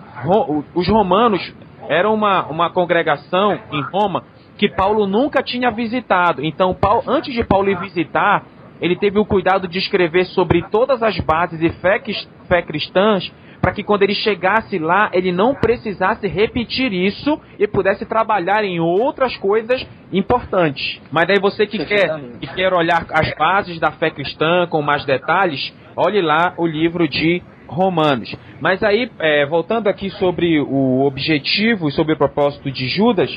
[0.74, 1.54] os romanos
[1.88, 4.24] eram uma, uma congregação em Roma
[4.60, 6.44] que Paulo nunca tinha visitado.
[6.44, 8.44] Então, Paulo, antes de Paulo ir visitar,
[8.82, 12.02] ele teve o cuidado de escrever sobre todas as bases e fé,
[12.46, 18.06] fé cristãs, para que quando ele chegasse lá, ele não precisasse repetir isso e pudesse
[18.06, 21.00] trabalhar em outras coisas importantes.
[21.10, 25.06] Mas aí você que quer, que quer olhar as bases da fé cristã com mais
[25.06, 28.36] detalhes, olhe lá o livro de Romanos.
[28.60, 33.30] Mas aí, é, voltando aqui sobre o objetivo e sobre o propósito de Judas,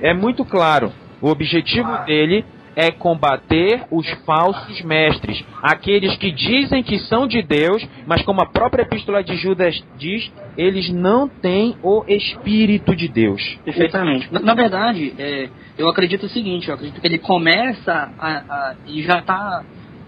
[0.00, 0.92] é muito claro.
[1.20, 2.44] O objetivo dele
[2.76, 8.46] é combater os falsos mestres, aqueles que dizem que são de Deus, mas como a
[8.46, 13.58] própria epístola de Judas diz, eles não têm o Espírito de Deus.
[13.64, 14.32] Perfeitamente.
[14.32, 18.74] Na, na verdade, é, eu acredito o seguinte, eu acredito que ele começa a, a
[18.86, 19.64] e já está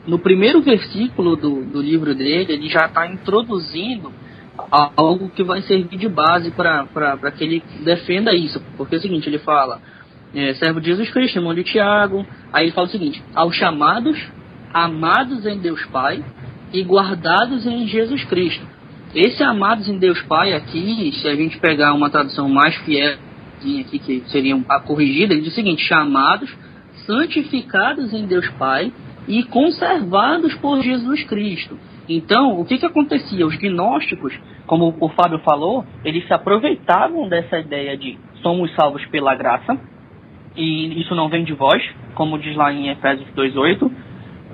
[0.06, 4.12] no primeiro versículo do, do livro dele, ele já está introduzindo
[4.96, 8.60] algo que vai servir de base para que ele defenda isso.
[8.76, 9.80] Porque é o seguinte, ele fala,
[10.34, 14.18] é, servo de Jesus Cristo, irmão de Tiago, aí ele fala o seguinte, aos chamados,
[14.72, 16.24] amados em Deus Pai
[16.72, 18.66] e guardados em Jesus Cristo.
[19.14, 23.18] Esse amados em Deus Pai aqui, se a gente pegar uma tradução mais fiel
[23.58, 26.50] aqui, que seria a corrigida, ele diz o seguinte, chamados,
[27.06, 28.92] santificados em Deus Pai
[29.28, 31.78] e conservados por Jesus Cristo.
[32.08, 33.46] Então, o que, que acontecia?
[33.46, 39.34] Os gnósticos, como o Fábio falou, eles se aproveitavam dessa ideia de somos salvos pela
[39.34, 39.78] graça,
[40.56, 41.82] e isso não vem de vós,
[42.14, 43.90] como diz lá em Efésios 2:8.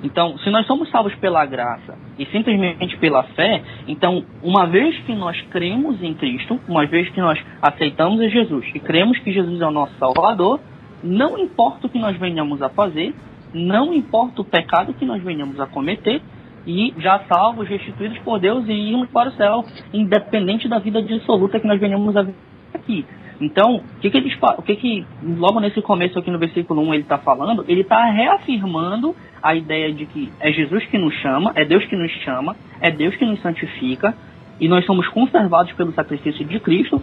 [0.03, 5.13] Então, se nós somos salvos pela graça e simplesmente pela fé, então, uma vez que
[5.13, 9.61] nós cremos em Cristo, uma vez que nós aceitamos a Jesus e cremos que Jesus
[9.61, 10.61] é o nosso Salvador,
[11.03, 13.13] não importa o que nós venhamos a fazer,
[13.53, 16.23] não importa o pecado que nós venhamos a cometer,
[16.67, 21.59] e já salvos, restituídos por Deus e irmos para o céu, independente da vida dissoluta
[21.61, 22.27] que nós venhamos a
[22.75, 23.05] aqui.
[23.41, 26.95] Então, o que, que eles o que, que logo nesse começo aqui no versículo 1
[26.95, 27.65] ele está falando?
[27.69, 31.95] Ele está reafirmando a ideia de que é Jesus que nos chama, é Deus que
[31.95, 34.15] nos chama, é Deus que nos santifica,
[34.61, 37.01] e nós somos conservados pelo sacrifício de Cristo.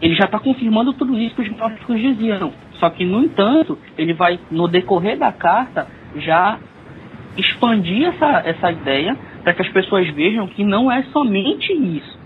[0.00, 2.52] Ele já está confirmando tudo isso que os gnósticos diziam.
[2.80, 6.58] Só que, no entanto, ele vai, no decorrer da carta, já
[7.36, 12.22] expandir essa, essa ideia para que as pessoas vejam que não é somente isso.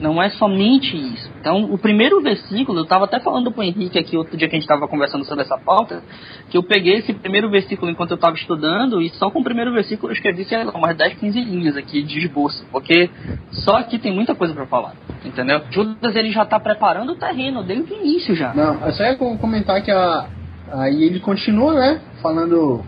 [0.00, 1.30] Não é somente isso.
[1.40, 4.54] Então, o primeiro versículo, eu estava até falando para o Henrique aqui outro dia que
[4.54, 6.02] a gente estava conversando sobre essa pauta,
[6.48, 9.70] que eu peguei esse primeiro versículo enquanto eu estava estudando e só com o primeiro
[9.72, 13.10] versículo eu escrevi, sei lá, umas 10, 15 linhas aqui de esboço, porque
[13.50, 15.60] só aqui tem muita coisa para falar, entendeu?
[15.70, 18.54] Judas ele já está preparando o terreno desde o início já.
[18.54, 20.26] Não, eu só ia com- comentar que a,
[20.72, 22.00] aí ele continua, né?
[22.22, 22.82] Falando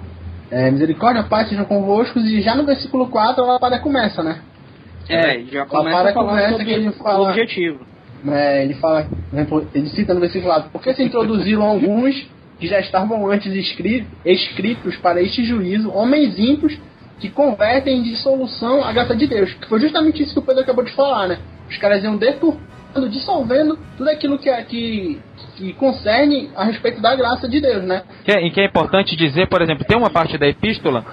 [0.53, 4.41] é, misericórdia, paz sejam convosco, e já no versículo 4 a lapada começa, né?
[5.09, 7.81] É, já começa para a falar começa sobre que ele o fala- objetivo.
[8.29, 9.07] É, ele fala,
[9.75, 12.25] ele cita no versículo 4, porque se introduziram alguns
[12.61, 16.79] que já estavam antes escri- escritos para este juízo, homens ímpios
[17.19, 19.53] que convertem em dissolução a graça de Deus.
[19.55, 21.39] Que foi justamente isso que o Pedro acabou de falar, né?
[21.69, 22.63] Os caras iam deturpando,
[23.11, 25.21] dissolvendo tudo aquilo que, é- que,
[25.57, 28.03] que concerne a respeito da graça de Deus, né?
[28.25, 31.05] Que, é- e que é importante dizer, por exemplo, tem uma parte da epístola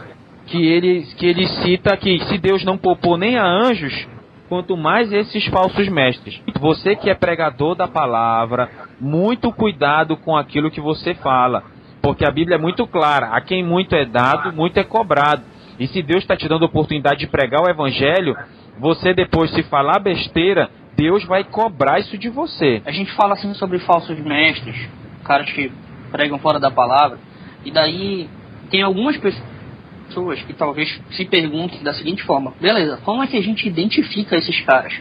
[0.48, 4.08] que ele, que ele cita que se Deus não poupou nem a anjos,
[4.48, 6.42] quanto mais esses falsos mestres.
[6.60, 8.68] Você que é pregador da palavra,
[9.00, 11.64] muito cuidado com aquilo que você fala,
[12.02, 15.44] porque a Bíblia é muito clara: a quem muito é dado, muito é cobrado.
[15.80, 18.36] E se Deus está te dando a oportunidade de pregar o evangelho,
[18.80, 22.82] você depois se falar besteira, Deus vai cobrar isso de você.
[22.86, 24.76] A gente fala assim sobre falsos mestres,
[25.24, 25.72] caras que
[26.12, 27.18] pregam fora da palavra,
[27.64, 28.30] e daí
[28.70, 33.42] tem algumas pessoas que talvez se perguntem da seguinte forma: beleza, como é que a
[33.42, 34.94] gente identifica esses caras?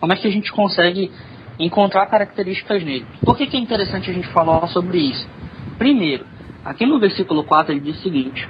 [0.00, 1.12] Como é que a gente consegue
[1.58, 3.04] encontrar características nele?
[3.22, 5.28] Por que, que é interessante a gente falar sobre isso?
[5.76, 6.24] Primeiro,
[6.64, 8.48] aqui no versículo 4 ele diz o seguinte: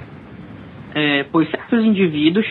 [0.95, 2.45] é, pois certos indivíduos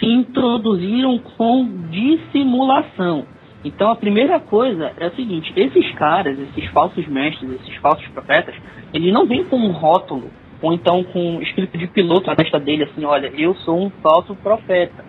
[0.00, 3.26] se introduziram com dissimulação.
[3.64, 8.54] Então a primeira coisa é a seguinte: esses caras, esses falsos mestres, esses falsos profetas,
[8.92, 12.58] eles não vêm com um rótulo ou então com um escrito de piloto na testa
[12.58, 15.04] dele assim, olha, eu sou um falso profeta.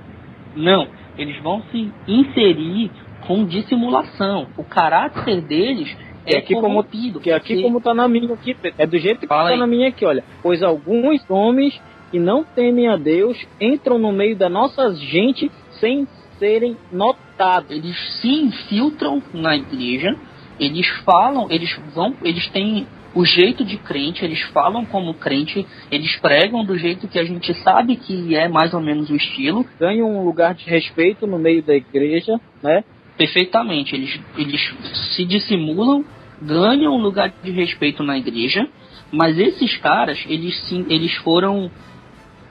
[0.55, 0.87] Não,
[1.17, 2.91] eles vão se inserir
[3.27, 4.47] com dissimulação.
[4.57, 7.13] O caráter deles é aqui corrompido.
[7.13, 9.59] Como, que aqui como tá na minha aqui, é do jeito que Fala tá aí.
[9.59, 10.23] na minha aqui, olha.
[10.41, 11.79] Pois alguns homens
[12.11, 16.07] que não temem a Deus entram no meio da nossa gente sem
[16.39, 17.22] serem notados.
[17.69, 20.15] Eles se infiltram na igreja,
[20.59, 26.15] eles falam, eles vão, eles têm o jeito de crente, eles falam como crente, eles
[26.17, 29.65] pregam do jeito que a gente sabe que é mais ou menos o estilo.
[29.79, 32.83] Ganham um lugar de respeito no meio da igreja, né?
[33.17, 34.73] Perfeitamente, eles, eles
[35.15, 36.03] se dissimulam,
[36.41, 38.67] ganham um lugar de respeito na igreja,
[39.11, 41.69] mas esses caras, eles sim, eles foram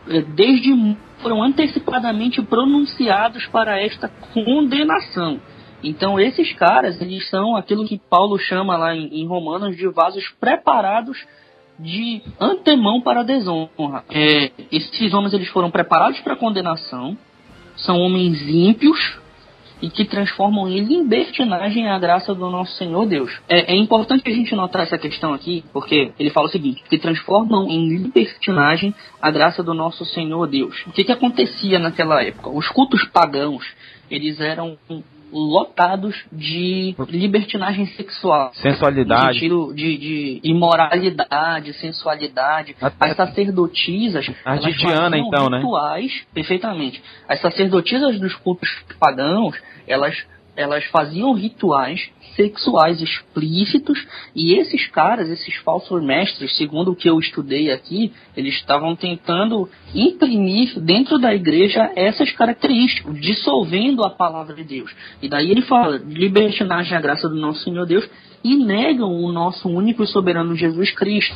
[0.08, 0.72] eh, desde
[1.22, 5.40] foram antecipadamente pronunciados para esta condenação.
[5.82, 10.28] Então esses caras, eles são aquilo que Paulo chama lá em, em Romanos de vasos
[10.38, 11.18] preparados
[11.78, 14.04] de antemão para a desonra.
[14.10, 17.16] É, esses homens eles foram preparados para a condenação,
[17.76, 19.18] são homens ímpios
[19.82, 23.36] e que transformam em libertinagem a graça do nosso Senhor Deus.
[23.48, 26.96] É, é importante a gente notar essa questão aqui, porque ele fala o seguinte, que
[26.96, 30.84] transformam em libertinagem a graça do nosso Senhor Deus.
[30.86, 32.48] O que, que acontecia naquela época?
[32.48, 33.66] Os cultos pagãos,
[34.08, 34.78] eles eram
[35.32, 38.50] lotados de libertinagem sexual.
[38.54, 39.34] Sensualidade.
[39.34, 42.76] sentido de, de imoralidade, sensualidade.
[42.80, 44.30] Até- As sacerdotisas.
[44.44, 45.58] As de Diana, então, né?
[45.58, 47.02] rituais, perfeitamente.
[47.28, 48.68] As sacerdotisas dos cultos
[49.00, 50.16] pagãos, elas,
[50.56, 57.18] elas faziam rituais sexuais explícitos e esses caras, esses falsos mestres, segundo o que eu
[57.18, 64.64] estudei aqui, eles estavam tentando imprimir dentro da igreja essas características, dissolvendo a palavra de
[64.64, 64.94] Deus.
[65.20, 68.08] E daí ele fala, libertinagem à graça do nosso Senhor Deus
[68.44, 71.34] e negam o nosso único e soberano Jesus Cristo.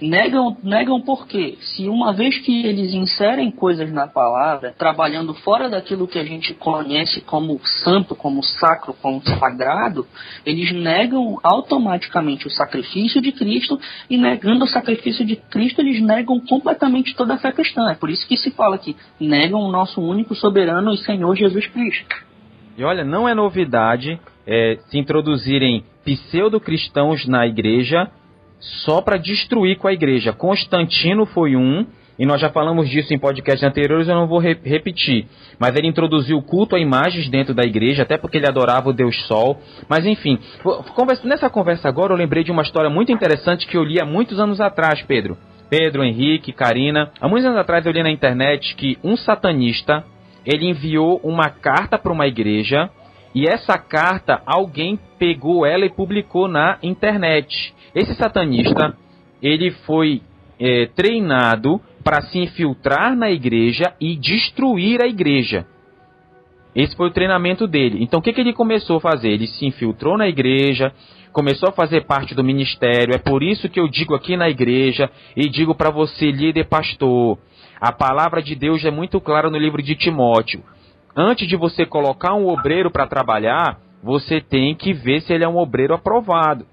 [0.00, 1.56] Negam, negam por quê?
[1.60, 6.52] Se uma vez que eles inserem coisas na palavra, trabalhando fora daquilo que a gente
[6.52, 10.06] conhece como santo, como sacro, como sagrado,
[10.44, 13.80] eles negam automaticamente o sacrifício de Cristo
[14.10, 17.90] e negando o sacrifício de Cristo, eles negam completamente toda a fé cristã.
[17.90, 21.66] É por isso que se fala que negam o nosso único soberano e Senhor Jesus
[21.68, 22.16] Cristo.
[22.76, 28.10] E olha, não é novidade é, se introduzirem pseudo-cristãos na igreja
[28.58, 30.32] só para destruir com a igreja.
[30.32, 31.86] Constantino foi um,
[32.18, 35.26] e nós já falamos disso em podcasts anteriores, eu não vou re- repetir.
[35.58, 38.92] Mas ele introduziu o culto a imagens dentro da igreja, até porque ele adorava o
[38.92, 39.60] Deus Sol.
[39.88, 40.38] Mas enfim,
[40.94, 44.04] conversa- nessa conversa agora eu lembrei de uma história muito interessante que eu li há
[44.06, 45.36] muitos anos atrás, Pedro.
[45.68, 47.10] Pedro, Henrique, Karina.
[47.20, 50.04] Há muitos anos atrás eu li na internet que um satanista
[50.44, 52.88] ele enviou uma carta para uma igreja
[53.34, 57.74] e essa carta alguém pegou ela e publicou na internet.
[57.94, 58.96] Esse satanista
[59.42, 60.22] ele foi
[60.58, 65.66] eh, treinado para se infiltrar na igreja e destruir a igreja.
[66.74, 68.02] Esse foi o treinamento dele.
[68.02, 69.30] Então o que, que ele começou a fazer?
[69.30, 70.92] Ele se infiltrou na igreja,
[71.32, 73.14] começou a fazer parte do ministério.
[73.14, 77.38] É por isso que eu digo aqui na igreja e digo para você, líder pastor,
[77.80, 80.62] a palavra de Deus é muito clara no livro de Timóteo.
[81.16, 85.48] Antes de você colocar um obreiro para trabalhar, você tem que ver se ele é
[85.48, 86.66] um obreiro aprovado.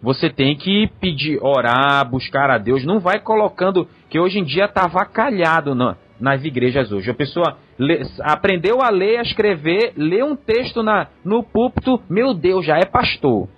[0.00, 2.84] Você tem que pedir, orar, buscar a Deus.
[2.84, 7.10] Não vai colocando, que hoje em dia está avacalhado na- nas igrejas hoje.
[7.10, 12.34] A pessoa lê- aprendeu a ler, a escrever, lê um texto na, no púlpito, meu
[12.34, 13.48] Deus, já é pastor.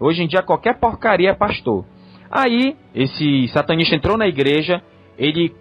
[0.00, 1.84] Hoje em dia qualquer porcaria é pastor.
[2.30, 4.82] Aí, esse satanista entrou na igreja,
[5.16, 5.52] ele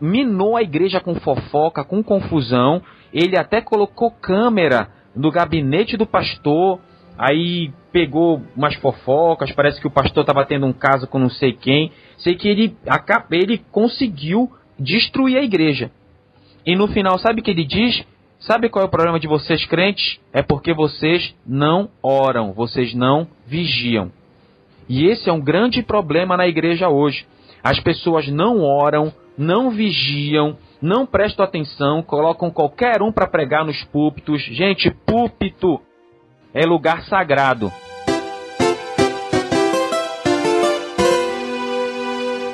[0.00, 2.82] minou a igreja com fofoca, com confusão.
[3.12, 6.80] Ele até colocou câmera no gabinete do pastor.
[7.16, 11.52] Aí pegou umas fofocas, parece que o pastor estava tendo um caso com não sei
[11.52, 11.90] quem.
[12.18, 12.76] Sei que ele,
[13.30, 15.90] ele conseguiu destruir a igreja.
[16.64, 18.04] E no final, sabe o que ele diz?
[18.40, 20.20] Sabe qual é o problema de vocês crentes?
[20.32, 24.12] É porque vocês não oram, vocês não vigiam.
[24.88, 27.26] E esse é um grande problema na igreja hoje.
[27.62, 33.82] As pessoas não oram, não vigiam, não prestam atenção, colocam qualquer um para pregar nos
[33.84, 34.42] púlpitos.
[34.42, 35.80] Gente, púlpito
[36.54, 37.72] é lugar sagrado.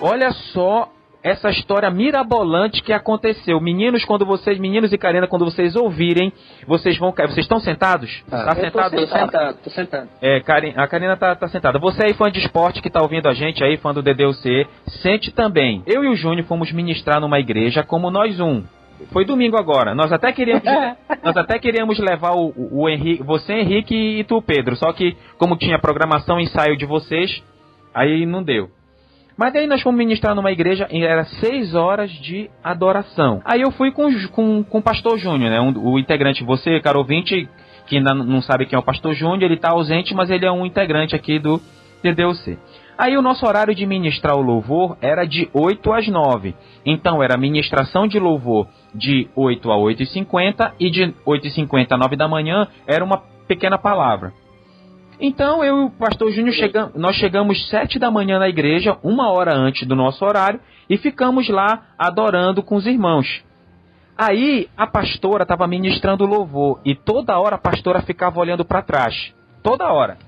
[0.01, 0.91] Olha só
[1.25, 3.59] essa história mirabolante que aconteceu.
[3.59, 6.31] Meninos, quando vocês, meninos e Karina, quando vocês ouvirem,
[6.67, 7.29] vocês vão cair.
[7.29, 8.23] Vocês estão sentados?
[8.29, 8.95] Tá, tá sentado?
[8.95, 10.09] Tô sentado, tô sentado.
[10.21, 11.79] É, Karina, a Karina tá, tá sentada.
[11.79, 14.67] Você aí, fã de esporte que tá ouvindo a gente aí, fã do DDUC,
[15.03, 15.83] sente também.
[15.87, 18.63] Eu e o Júnior fomos ministrar numa igreja como nós um.
[19.11, 19.95] Foi domingo agora.
[19.95, 20.63] Nós até queríamos,
[21.25, 24.77] nós até queríamos levar o, o Henrique, você Henrique e tu Pedro.
[24.77, 27.43] Só que como tinha programação ensaio de vocês,
[27.95, 28.69] aí não deu.
[29.37, 33.43] Mas daí nós fomos ministrar numa igreja e era seis horas de adoração.
[33.45, 35.61] Aí eu fui com, com, com o pastor Júnior, né?
[35.61, 37.49] Um, o integrante, você, caro ouvinte,
[37.87, 40.53] que ainda não sabe quem é o pastor Júnior, ele está ausente, mas ele é
[40.53, 41.61] um integrante aqui do
[42.03, 42.59] TDUC.
[42.97, 46.55] Aí o nosso horário de ministrar o louvor era de 8 às 9.
[46.87, 51.51] Então era ministração de louvor de 8 a 8 e 50 e de 8 e
[51.51, 54.33] 50 a 9 da manhã era uma pequena palavra.
[55.27, 59.31] Então eu e o pastor Júnior chegamos, nós chegamos sete da manhã na igreja, uma
[59.33, 63.43] hora antes do nosso horário, e ficamos lá adorando com os irmãos.
[64.19, 69.33] Aí a pastora estava ministrando louvor e toda hora a pastora ficava olhando para trás.
[69.63, 70.19] Toda hora.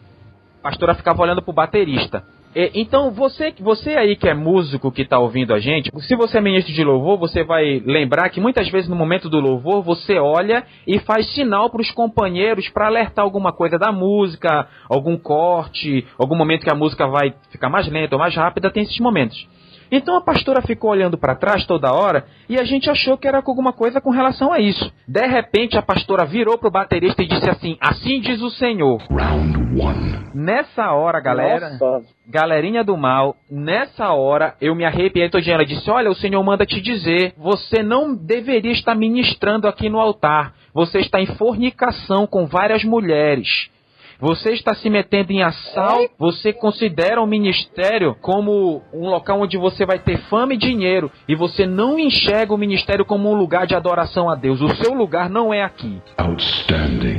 [0.60, 2.24] A pastora ficava olhando para o baterista.
[2.58, 6.38] É, então, você, você aí que é músico que está ouvindo a gente, se você
[6.38, 10.18] é ministro de louvor, você vai lembrar que muitas vezes no momento do louvor você
[10.18, 16.06] olha e faz sinal para os companheiros para alertar alguma coisa da música, algum corte,
[16.18, 19.46] algum momento que a música vai ficar mais lenta ou mais rápida, tem esses momentos.
[19.90, 23.38] Então a pastora ficou olhando para trás toda hora e a gente achou que era
[23.38, 24.92] alguma coisa com relação a isso.
[25.06, 29.02] De repente a pastora virou pro baterista e disse assim: Assim diz o Senhor.
[29.10, 30.26] Round one.
[30.34, 32.04] Nessa hora, galera, Nossa.
[32.28, 35.54] galerinha do mal, nessa hora eu me arrepiei todinha.
[35.54, 40.00] Ela disse: Olha, o Senhor manda te dizer, você não deveria estar ministrando aqui no
[40.00, 40.54] altar.
[40.74, 43.70] Você está em fornicação com várias mulheres.
[44.18, 49.84] Você está se metendo em assalto, você considera o ministério como um local onde você
[49.84, 53.74] vai ter fama e dinheiro, e você não enxerga o ministério como um lugar de
[53.74, 54.60] adoração a Deus.
[54.60, 56.00] O seu lugar não é aqui.
[56.16, 57.18] Outstanding.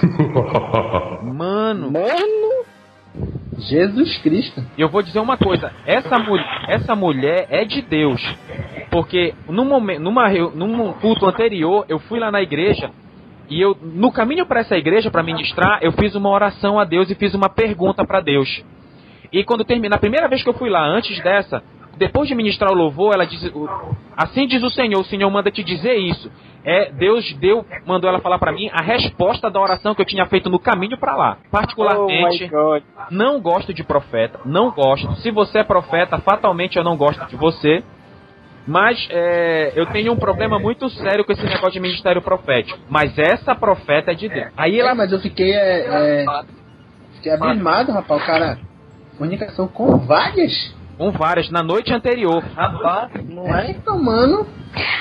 [1.22, 1.90] Mano.
[1.90, 2.50] Mano.
[3.58, 4.62] Jesus Cristo.
[4.78, 6.16] Eu vou dizer uma coisa, essa,
[6.68, 8.22] essa mulher é de Deus.
[8.90, 12.90] Porque num momento, numa, num culto anterior, eu fui lá na igreja
[13.50, 17.10] e eu, no caminho para essa igreja, para ministrar, eu fiz uma oração a Deus
[17.10, 18.64] e fiz uma pergunta para Deus.
[19.32, 21.62] E quando terminar, a primeira vez que eu fui lá, antes dessa,
[21.98, 23.52] depois de ministrar o louvor, ela diz:
[24.16, 26.30] Assim diz o Senhor, o Senhor manda te dizer isso.
[26.64, 30.26] É, Deus deu, mandou ela falar para mim a resposta da oração que eu tinha
[30.26, 31.38] feito no caminho para lá.
[31.50, 32.80] Particularmente, oh
[33.10, 35.14] não gosto de profeta, não gosto.
[35.16, 37.82] Se você é profeta, fatalmente eu não gosto de você.
[38.66, 42.78] Mas é, eu tenho um problema muito sério com esse negócio de ministério profético.
[42.88, 44.52] Mas essa profeta é de Deus.
[44.56, 44.90] Aí ela.
[44.90, 45.52] É, mas eu fiquei.
[45.52, 46.44] É, é,
[47.14, 48.22] fiquei abismado, rapaz.
[48.22, 48.58] O cara.
[49.16, 52.44] Comunicação com várias com várias na noite anterior.
[52.54, 53.74] Rapaz, não é?
[53.86, 54.46] Mano.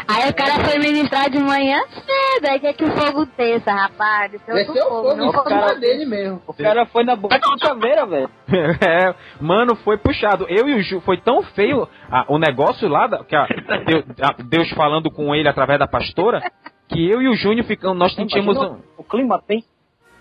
[0.08, 4.32] Aí o cara foi ministrar de manhã cedo, aí quer que o fogo desça, rapaz.
[4.32, 6.42] Desceu Desceu o fogo, não, o cara dele mesmo.
[6.48, 8.30] O cara foi na boca de caveira, velho.
[8.48, 10.46] é, mano, foi puxado.
[10.48, 13.46] Eu e o Ju, foi tão feio a, o negócio lá, da, que a,
[13.86, 16.42] Deus, a, Deus falando com ele através da pastora,
[16.88, 18.58] que eu e o Júnior ficamos, nós sentimos...
[18.58, 19.66] Um, o clima tem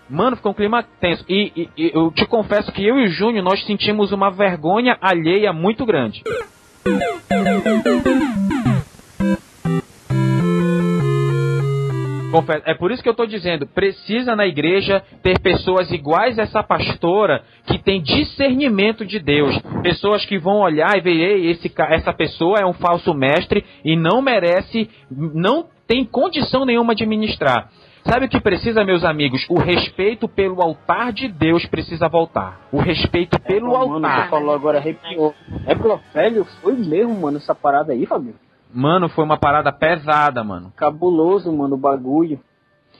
[0.09, 1.23] Mano, ficou um clima tenso.
[1.29, 4.97] E, e, e, eu te confesso que eu e o Júnior, nós sentimos uma vergonha
[4.99, 6.23] alheia muito grande.
[12.31, 16.43] Confesso, é por isso que eu estou dizendo, precisa na igreja ter pessoas iguais a
[16.43, 22.13] essa pastora que tem discernimento de Deus, pessoas que vão olhar e ver, esse, essa
[22.13, 27.69] pessoa é um falso mestre e não merece, não tem condição nenhuma de ministrar.
[28.03, 29.45] Sabe o que precisa, meus amigos?
[29.49, 32.61] O respeito pelo altar de Deus precisa voltar.
[32.71, 34.23] O respeito é, pelo mano, altar.
[34.23, 35.33] Você falou agora, arrepiou.
[35.65, 35.75] É
[36.13, 38.35] velho, foi mesmo, mano, essa parada aí, Fabio?
[38.73, 40.71] Mano, foi uma parada pesada, mano.
[40.75, 42.39] Cabuloso, mano, o bagulho.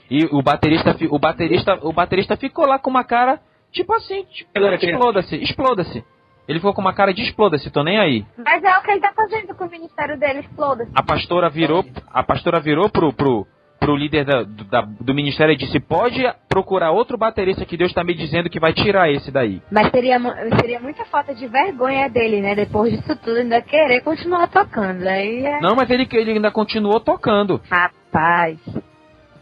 [0.10, 3.40] E o baterista, o baterista, o baterista ficou lá com uma cara,
[3.72, 6.04] tipo assim, tipo, exploda-se, exploda-se.
[6.48, 8.26] Ele ficou com uma cara de exploda-se, tô nem aí.
[8.36, 10.92] Mas é o que ele tá fazendo com o ministério dele, exploda-se.
[10.96, 13.46] A pastora virou, a pastora virou pro, pro,
[13.80, 17.92] pro líder da, do, da, do ministério e disse: pode procurar outro baterista que Deus
[17.92, 19.62] está me dizendo que vai tirar esse daí.
[19.72, 20.20] Mas seria,
[20.60, 22.56] seria muita falta de vergonha dele, né?
[22.56, 25.08] Depois disso tudo, ainda querer continuar tocando.
[25.08, 25.62] Aí é...
[25.62, 27.62] Não, mas ele, ele ainda continuou tocando.
[27.70, 28.60] Rapaz.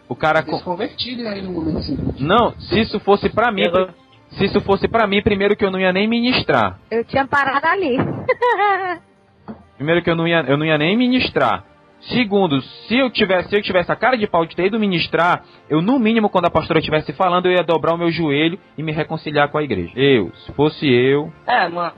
[0.08, 0.42] O cara.
[0.42, 2.24] Desconvertido aí no momento seguinte.
[2.24, 3.64] Não, se isso fosse pra mim.
[3.64, 4.08] Eu...
[4.32, 6.78] Se isso fosse pra mim, primeiro que eu não ia nem ministrar.
[6.92, 7.98] Eu tinha parado ali.
[9.78, 11.64] primeiro que eu não ia, eu não ia nem ministrar.
[12.02, 15.44] Segundo, se eu tivesse, se eu tivesse a cara de pau de ter ido ministrar,
[15.70, 18.84] eu no mínimo quando a pastora estivesse falando, eu ia dobrar o meu joelho e
[18.84, 19.92] me reconciliar com a igreja.
[19.96, 21.32] Eu, se fosse eu.
[21.46, 21.94] É, mano.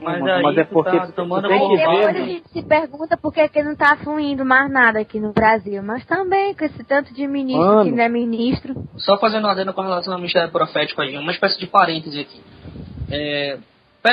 [0.00, 3.32] Mas, mas, mas é porque tá tomando tem que ver, a gente se pergunta por
[3.32, 5.82] que, que não tá fluindo mais nada aqui no Brasil.
[5.82, 7.84] Mas também com esse tanto de ministro mano.
[7.84, 8.74] que não é ministro.
[8.96, 12.42] Só fazendo uma adendo com relação ao ministério profético aí, uma espécie de parêntese aqui.
[13.10, 13.58] É,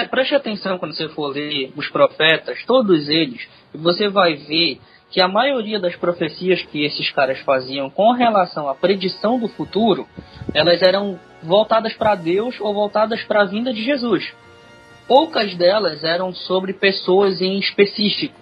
[0.09, 4.79] preste atenção quando você for ler os profetas, todos eles, e você vai ver
[5.11, 10.07] que a maioria das profecias que esses caras faziam com relação à predição do futuro,
[10.53, 14.33] elas eram voltadas para Deus ou voltadas para a vinda de Jesus.
[15.07, 18.39] Poucas delas eram sobre pessoas em específico.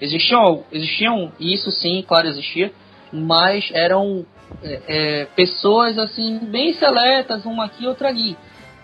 [0.00, 2.72] Existiam, existiam isso sim, claro, existia,
[3.12, 4.24] mas eram
[4.62, 8.36] é, é, pessoas assim bem seletas, uma aqui, outra ali.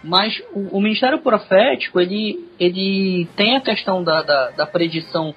[0.02, 5.34] Mas o, o, ministério profético ele, ele tem a questão da, da, da predição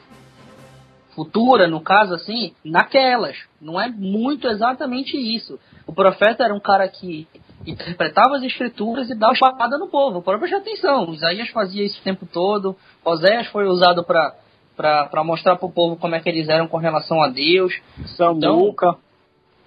[1.15, 3.37] futura, no caso assim, naquelas.
[3.59, 5.59] Não é muito exatamente isso.
[5.85, 7.27] O profeta era um cara que
[7.65, 10.21] interpretava as escrituras e dava espada no povo.
[10.21, 14.35] Preste atenção, Isaías fazia isso o tempo todo, Oséias foi usado para
[14.75, 17.71] para mostrar para o povo como é que eles eram com relação a Deus.
[18.15, 18.87] Samuca.
[18.87, 18.97] Então,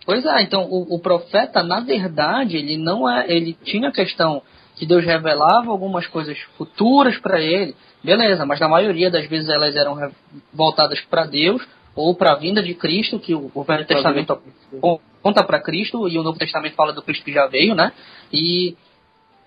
[0.05, 3.31] pois é, então o, o, profeta, na verdade, ele não é.
[3.31, 4.43] Ele tinha a questão
[4.75, 9.75] que Deus revelava algumas coisas futuras para ele, beleza, mas na maioria das vezes elas
[9.75, 10.13] eram
[10.53, 14.39] voltadas para Deus ou para a vinda de Cristo, que o, Velho Testamento
[15.23, 17.93] conta para Cristo e o Novo Testamento fala do Cristo que já veio, né?
[18.33, 18.77] E,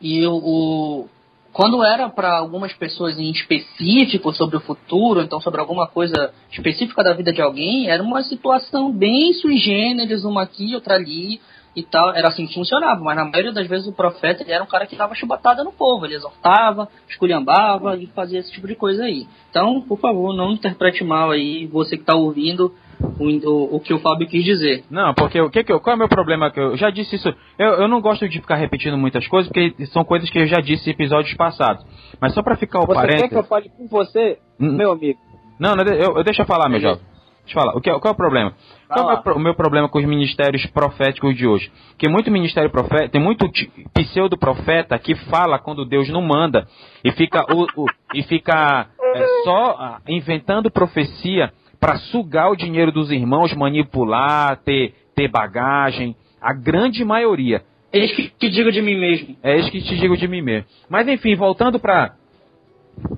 [0.01, 1.09] e o, o
[1.51, 7.03] quando era para algumas pessoas em específico sobre o futuro, então sobre alguma coisa específica
[7.03, 11.41] da vida de alguém, era uma situação bem sui generis, uma aqui, outra ali,
[11.77, 12.09] e tal.
[12.15, 14.87] Era assim que funcionava, mas na maioria das vezes o profeta ele era um cara
[14.87, 19.27] que dava chubatada no povo, ele exortava, esculhambava e fazia esse tipo de coisa aí.
[19.49, 22.73] Então, por favor, não interprete mal aí, você que está ouvindo,
[23.19, 24.83] o, o, que o Fábio quis dizer.
[24.89, 26.49] Não, porque o que, que eu, qual é o meu problema?
[26.49, 27.31] Que eu já disse isso.
[27.59, 30.59] Eu, eu não gosto de ficar repetindo muitas coisas, porque são coisas que eu já
[30.59, 31.85] disse em episódios passados.
[32.19, 33.21] Mas só para ficar o você parênteses.
[33.21, 34.71] Você quer que eu fale com você, hum.
[34.73, 35.19] meu amigo?
[35.59, 37.16] Não, não eu, eu deixa eu falar, meu jovem.
[37.47, 37.77] Deixa eu falar.
[37.77, 38.53] O que, qual é o problema?
[38.89, 41.71] Qual é o meu, problema com os ministérios proféticos de hoje?
[41.97, 43.49] Que muito ministério profético, tem muito
[43.93, 46.67] pseudo profeta que fala quando Deus não manda
[47.03, 52.91] e fica, o, o e fica é, só ah, inventando profecia para sugar o dinheiro
[52.91, 56.15] dos irmãos, manipular, ter, ter bagagem.
[56.41, 57.63] A grande maioria.
[57.93, 59.37] Eis que te digo de mim mesmo.
[59.41, 60.67] É isso que te digo de mim mesmo.
[60.89, 62.13] Mas enfim, voltando para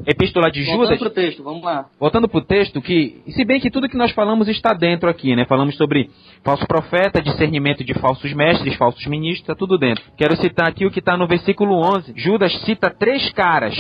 [0.06, 1.00] Epístola de Voltando Judas.
[1.00, 1.86] Voltando pro texto, vamos lá.
[2.00, 5.46] Voltando pro texto, que, se bem que tudo que nós falamos está dentro aqui, né?
[5.46, 6.10] Falamos sobre
[6.44, 10.04] falso profeta, discernimento de falsos mestres, falsos ministros, está tudo dentro.
[10.18, 12.14] Quero citar aqui o que está no versículo 11.
[12.16, 13.76] Judas cita três caras.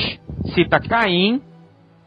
[0.53, 1.41] Cita Caim,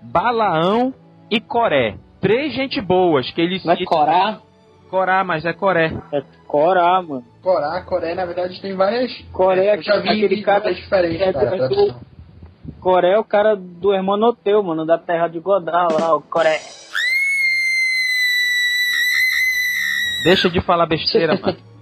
[0.03, 0.95] Balaão
[1.30, 1.97] e Coré.
[2.20, 3.95] Três gente boas que ele Não é cita.
[3.95, 4.40] É Corá?
[4.88, 5.93] Corá, mas é Coré.
[6.12, 7.24] É Corá, mano.
[7.43, 9.11] Corá, Coré, na verdade tem várias.
[9.32, 11.57] Coré, é, eu já vi aquele cara diferente, é, cara.
[11.57, 12.11] É,
[12.83, 16.59] Coré é o cara do Hermanoteu, mano, da terra de Godal lá, o Coré.
[20.24, 21.59] Deixa de falar besteira, mano.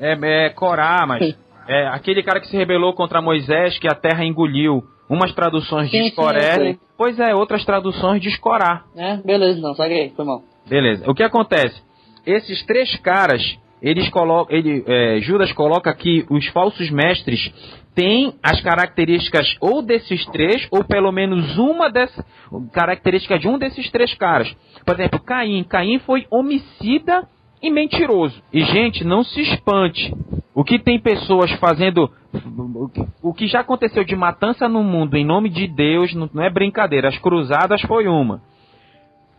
[0.00, 1.36] É, é Corá, mas.
[1.66, 4.84] É aquele cara que se rebelou contra Moisés, que a terra engoliu.
[5.10, 6.76] Umas traduções de Coré.
[6.96, 8.84] Pois é, outras traduções de Corá.
[8.96, 10.40] É, beleza, não, segue aí, foi mal.
[10.68, 11.10] Beleza.
[11.10, 11.82] O que acontece?
[12.24, 13.42] Esses três caras,
[13.82, 17.52] eles colocam, ele, é, Judas coloca que os falsos mestres
[17.98, 22.24] têm as características ou desses três, ou pelo menos uma dessas
[22.72, 24.54] características de um desses três caras.
[24.86, 25.64] Por exemplo, Caim.
[25.64, 27.28] Caim foi homicida
[27.60, 28.40] e mentiroso.
[28.52, 30.14] E gente, não se espante.
[30.54, 32.08] O que tem pessoas fazendo.
[33.20, 37.08] O que já aconteceu de matança no mundo em nome de Deus não é brincadeira.
[37.08, 38.40] As cruzadas foi uma.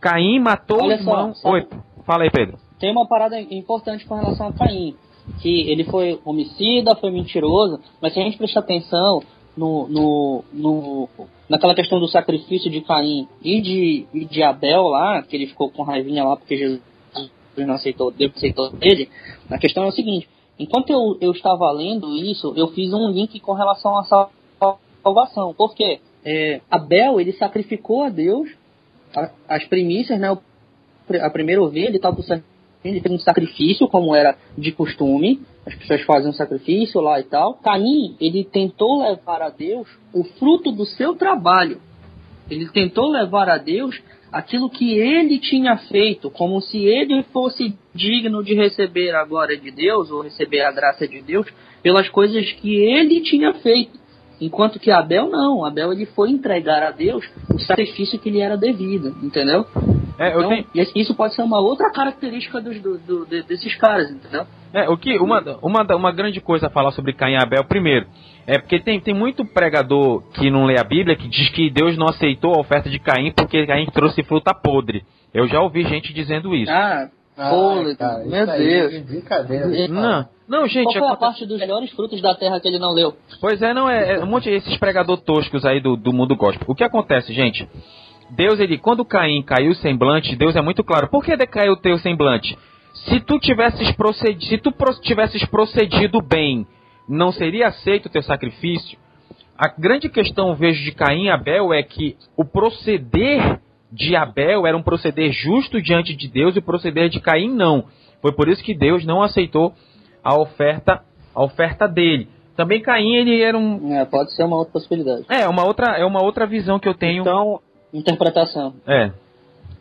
[0.02, 1.34] Caim matou Olha o irmão.
[1.34, 1.50] Só, só...
[1.54, 1.66] Oi,
[2.04, 4.96] fala aí, Pedro tem uma parada importante com relação a Caim,
[5.40, 9.22] que ele foi homicida, foi mentiroso, mas se a gente prestar atenção
[9.56, 11.08] no, no, no,
[11.48, 15.70] naquela questão do sacrifício de Caim e de, e de Abel lá, que ele ficou
[15.70, 16.80] com raivinha lá porque Jesus
[17.56, 19.08] não aceitou, Deus aceitou ele,
[19.50, 20.28] a questão é o seguinte,
[20.58, 24.04] enquanto eu, eu estava lendo isso, eu fiz um link com relação à
[25.02, 28.48] salvação, porque é, Abel, ele sacrificou a Deus
[29.48, 30.36] as primícias, né,
[31.20, 32.22] a primeira ovelha e tal do
[32.84, 37.24] ele fez um sacrifício, como era de costume, as pessoas fazem um sacrifício lá e
[37.24, 37.54] tal.
[37.54, 41.80] Caim, ele tentou levar a Deus o fruto do seu trabalho.
[42.50, 44.00] Ele tentou levar a Deus
[44.32, 49.70] aquilo que ele tinha feito, como se ele fosse digno de receber a glória de
[49.70, 51.46] Deus ou receber a graça de Deus
[51.82, 53.98] pelas coisas que ele tinha feito.
[54.40, 58.56] Enquanto que Abel não, Abel ele foi entregar a Deus o sacrifício que lhe era
[58.56, 59.66] devido, entendeu?
[60.20, 60.66] É, então, tenho...
[60.94, 64.46] isso pode ser uma outra característica dos, do, do, desses caras, entendeu?
[64.70, 68.06] É, o que uma, uma, uma grande coisa a falar sobre Caim e Abel, primeiro,
[68.46, 71.96] é porque tem, tem muito pregador que não lê a Bíblia que diz que Deus
[71.96, 75.04] não aceitou a oferta de Caim porque Caim trouxe fruta podre.
[75.32, 76.70] Eu já ouvi gente dizendo isso.
[76.70, 78.94] Ah, podre, cara, meu Deus.
[78.94, 79.88] É brincadeira.
[79.88, 80.92] Não, não, gente.
[80.92, 83.14] Qual foi a parte dos melhores frutos da terra que ele não leu?
[83.40, 86.66] Pois é, não, é, é um monte desses pregadores toscos aí do, do mundo gospel.
[86.68, 87.66] O que acontece, gente?
[88.30, 91.08] Deus, ele, quando Caim caiu o semblante, Deus é muito claro.
[91.08, 92.56] Por que decaiu o teu semblante?
[92.92, 94.72] Se tu tivesses procedido, se tu
[95.02, 96.66] tivesses procedido bem,
[97.08, 98.98] não seria aceito o teu sacrifício?
[99.56, 103.60] A grande questão, vejo, de Caim e Abel é que o proceder
[103.92, 107.84] de Abel era um proceder justo diante de Deus e o proceder de Caim não.
[108.22, 109.74] Foi por isso que Deus não aceitou
[110.22, 111.02] a oferta,
[111.34, 112.28] a oferta dele.
[112.56, 115.24] Também Caim ele era um é, pode ser uma outra possibilidade.
[115.28, 117.22] É, uma outra é uma outra visão que eu tenho.
[117.22, 117.60] Então,
[117.92, 118.74] interpretação.
[118.86, 119.10] É.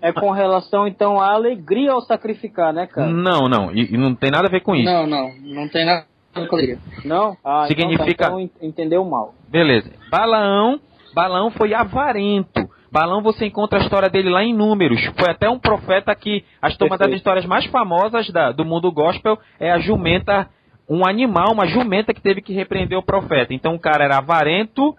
[0.02, 3.10] É com relação então à alegria ao sacrificar, né, cara?
[3.10, 4.86] Não, não, e, e não tem nada a ver com isso.
[4.86, 6.80] Não, não, não tem nada a ver com alegria.
[7.04, 7.36] Não?
[7.44, 8.12] Ah, Significa.
[8.12, 9.34] Então, tá, então entendeu mal.
[9.50, 9.92] Beleza.
[10.10, 10.80] Balaão,
[11.14, 12.70] Balaão foi avarento.
[12.92, 15.04] Balaão você encontra a história dele lá em Números.
[15.18, 19.38] Foi até um profeta que as uma das histórias mais famosas da, do mundo gospel
[19.60, 20.48] é a jumenta,
[20.90, 23.54] um animal, uma jumenta que teve que repreender o profeta.
[23.54, 24.96] Então o cara era avarento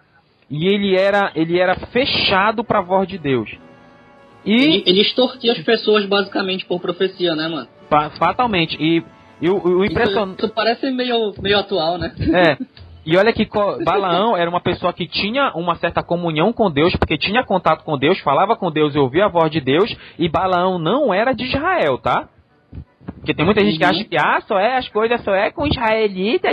[0.51, 3.51] e ele era ele era fechado para a voz de Deus.
[4.44, 7.68] E ele, ele extorquia as pessoas basicamente por profecia, né, mano?
[8.18, 8.76] Fatalmente.
[8.80, 9.03] E,
[9.40, 10.44] e o, o impressionante.
[10.44, 12.12] Isso, parece meio, meio atual, né?
[12.32, 12.59] É.
[13.05, 13.48] E olha que
[13.82, 17.96] Balaão era uma pessoa que tinha uma certa comunhão com Deus, porque tinha contato com
[17.96, 21.44] Deus, falava com Deus e ouvia a voz de Deus, e Balaão não era de
[21.44, 22.28] Israel, tá?
[23.16, 25.66] Porque tem muita gente que acha que ah, só é as coisas só é com
[25.66, 26.48] israelita,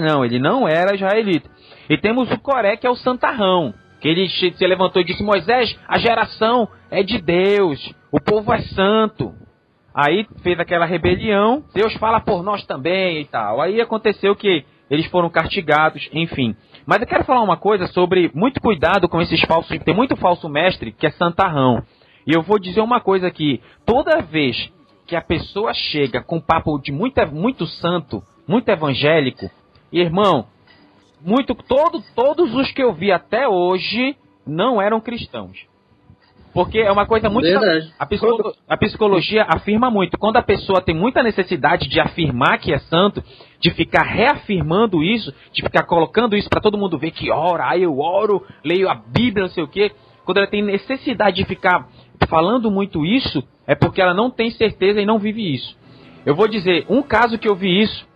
[0.00, 1.50] não, ele não era israelita.
[1.88, 5.78] E temos o Coré, que é o santarrão, que ele se levantou e disse: Moisés,
[5.86, 9.34] a geração é de Deus, o povo é santo.
[9.94, 13.60] Aí fez aquela rebelião, Deus fala por nós também e tal.
[13.60, 16.54] Aí aconteceu que eles foram castigados, enfim.
[16.86, 19.76] Mas eu quero falar uma coisa sobre muito cuidado com esses falsos.
[19.80, 21.82] Tem muito falso mestre que é santarrão.
[22.26, 24.70] E eu vou dizer uma coisa aqui: toda vez
[25.06, 29.50] que a pessoa chega com papo de muito, muito santo, muito evangélico,
[29.90, 30.46] irmão,
[31.20, 34.16] muito, todo, todos os que eu vi até hoje
[34.46, 35.66] não eram cristãos.
[36.52, 37.46] Porque é uma coisa muito.
[37.98, 40.18] A, psicolo, a psicologia afirma muito.
[40.18, 43.22] Quando a pessoa tem muita necessidade de afirmar que é santo,
[43.60, 47.82] de ficar reafirmando isso, de ficar colocando isso para todo mundo ver que ora, aí
[47.82, 49.92] eu oro, leio a Bíblia, não sei o quê.
[50.24, 51.86] Quando ela tem necessidade de ficar
[52.28, 55.76] falando muito isso, é porque ela não tem certeza e não vive isso.
[56.24, 58.06] Eu vou dizer, um caso que eu vi isso.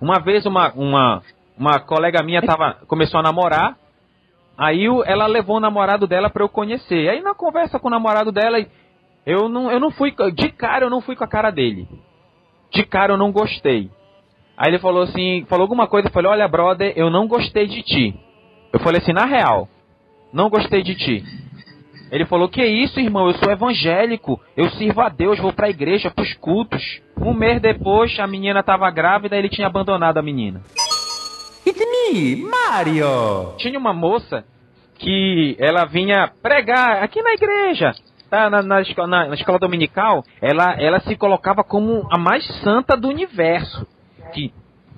[0.00, 1.22] Uma vez uma, uma,
[1.58, 3.76] uma colega minha tava, começou a namorar
[4.56, 7.08] Aí ela levou o namorado dela para eu conhecer.
[7.08, 8.64] Aí na conversa com o namorado dela,
[9.24, 10.14] eu não, eu não fui.
[10.34, 11.88] De cara eu não fui com a cara dele.
[12.70, 13.90] De cara eu não gostei.
[14.56, 17.82] Aí ele falou assim, falou alguma coisa, eu falei, olha, brother, eu não gostei de
[17.82, 18.14] ti.
[18.72, 19.68] Eu falei assim, na real,
[20.32, 21.24] não gostei de ti.
[22.10, 26.10] Ele falou, que isso, irmão, eu sou evangélico, eu sirvo a Deus, vou pra igreja,
[26.10, 27.00] pros cultos.
[27.18, 30.60] Um mês depois, a menina tava grávida e ele tinha abandonado a menina.
[31.66, 33.54] It's me, Mario!
[33.58, 34.44] Tinha uma moça
[34.98, 37.94] que ela vinha pregar aqui na igreja,
[38.28, 38.50] tá?
[38.50, 43.08] Na, na, na, na escola dominical, ela, ela se colocava como a mais santa do
[43.08, 43.86] universo.
[44.32, 44.52] Que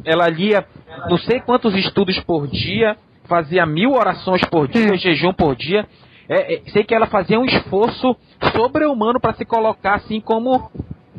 [0.05, 0.67] ela lia
[1.09, 5.87] não sei quantos estudos por dia, fazia mil orações por dia, jejum por dia.
[6.29, 8.17] É, é, sei que ela fazia um esforço
[8.55, 10.71] sobre-humano para se colocar assim como,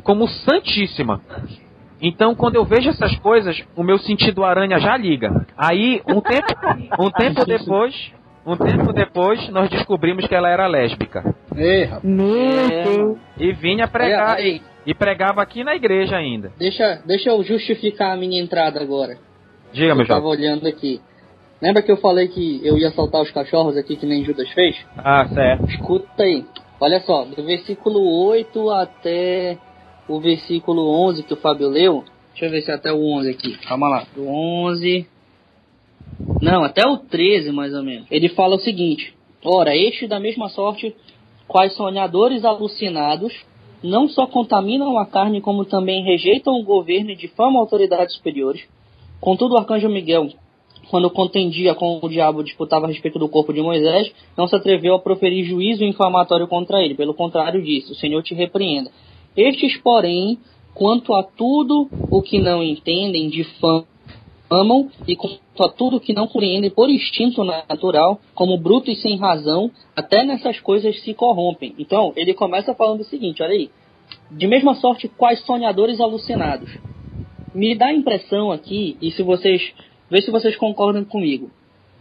[0.02, 1.20] como santíssima.
[2.00, 5.46] Então, quando eu vejo essas coisas, o meu sentido aranha já liga.
[5.56, 6.46] Aí, um tempo,
[6.98, 8.12] um tempo depois,
[8.44, 11.34] um tempo depois, nós descobrimos que ela era lésbica.
[11.56, 14.38] Ei, Meu E vinha pregar.
[14.38, 14.62] Ei, ei.
[14.86, 16.52] E pregava aqui na igreja ainda.
[16.56, 19.18] Deixa, deixa eu justificar a minha entrada agora.
[19.72, 21.00] Diga, meu Eu tava olhando aqui.
[21.60, 24.76] Lembra que eu falei que eu ia soltar os cachorros aqui que nem Judas fez?
[24.96, 25.64] Ah, certo.
[25.70, 26.44] Escuta aí.
[26.78, 29.58] Olha só, do versículo 8 até
[30.08, 32.04] o versículo 11 que o Fábio leu.
[32.30, 33.56] Deixa eu ver se é até o 11 aqui.
[33.58, 34.06] Calma lá.
[34.14, 35.06] Do 11.
[36.40, 38.06] Não, até o 13 mais ou menos.
[38.10, 40.94] Ele fala o seguinte: Ora, este da mesma sorte,
[41.46, 43.32] quais sonhadores alucinados
[43.82, 48.66] não só contaminam a carne, como também rejeitam o governo e difamam autoridades superiores.
[49.20, 50.28] Contudo, o arcanjo Miguel,
[50.90, 54.94] quando contendia com o diabo, disputava a respeito do corpo de Moisés, não se atreveu
[54.94, 56.94] a proferir juízo inflamatório contra ele.
[56.94, 58.90] Pelo contrário disse: O Senhor te repreenda.
[59.36, 60.38] Estes, porém,
[60.74, 63.86] quanto a tudo o que não entendem, difamam,
[65.06, 69.18] e quanto a tudo o que não compreendem por instinto natural, como bruto e sem
[69.18, 71.74] razão, até nessas coisas se corrompem.
[71.78, 73.70] Então, ele começa falando o seguinte: olha aí.
[74.30, 76.70] De mesma sorte, quais sonhadores alucinados.
[77.54, 79.72] Me dá a impressão aqui, e se vocês.
[80.08, 81.50] Vê se vocês concordam comigo.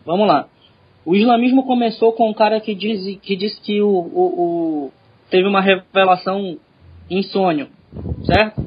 [0.05, 0.47] Vamos lá.
[1.03, 4.23] O islamismo começou com um cara que diz que, diz que o, o,
[4.87, 4.91] o
[5.29, 6.57] teve uma revelação
[7.09, 7.67] em sonho
[8.25, 8.61] certo?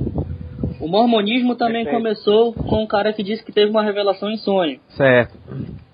[0.81, 1.97] O mormonismo também Perfeito.
[1.97, 4.79] começou com um cara que disse que teve uma revelação em sonho.
[4.91, 5.37] Certo.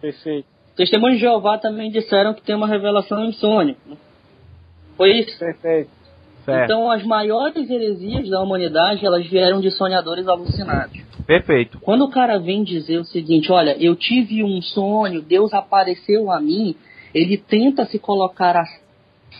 [0.01, 0.47] Perfeito.
[0.77, 3.77] Testemunhos de Jeová também disseram que tem uma revelação em sonho.
[4.97, 5.39] Foi isso?
[5.39, 5.91] Perfeito.
[6.45, 6.65] Certo.
[6.65, 11.01] Então as maiores heresias da humanidade, elas vieram de sonhadores alucinados.
[11.27, 11.81] Perfeito.
[11.81, 16.39] Quando o cara vem dizer o seguinte, olha, eu tive um sonho, Deus apareceu a
[16.39, 16.77] mim,
[17.15, 18.57] ele tenta se colocar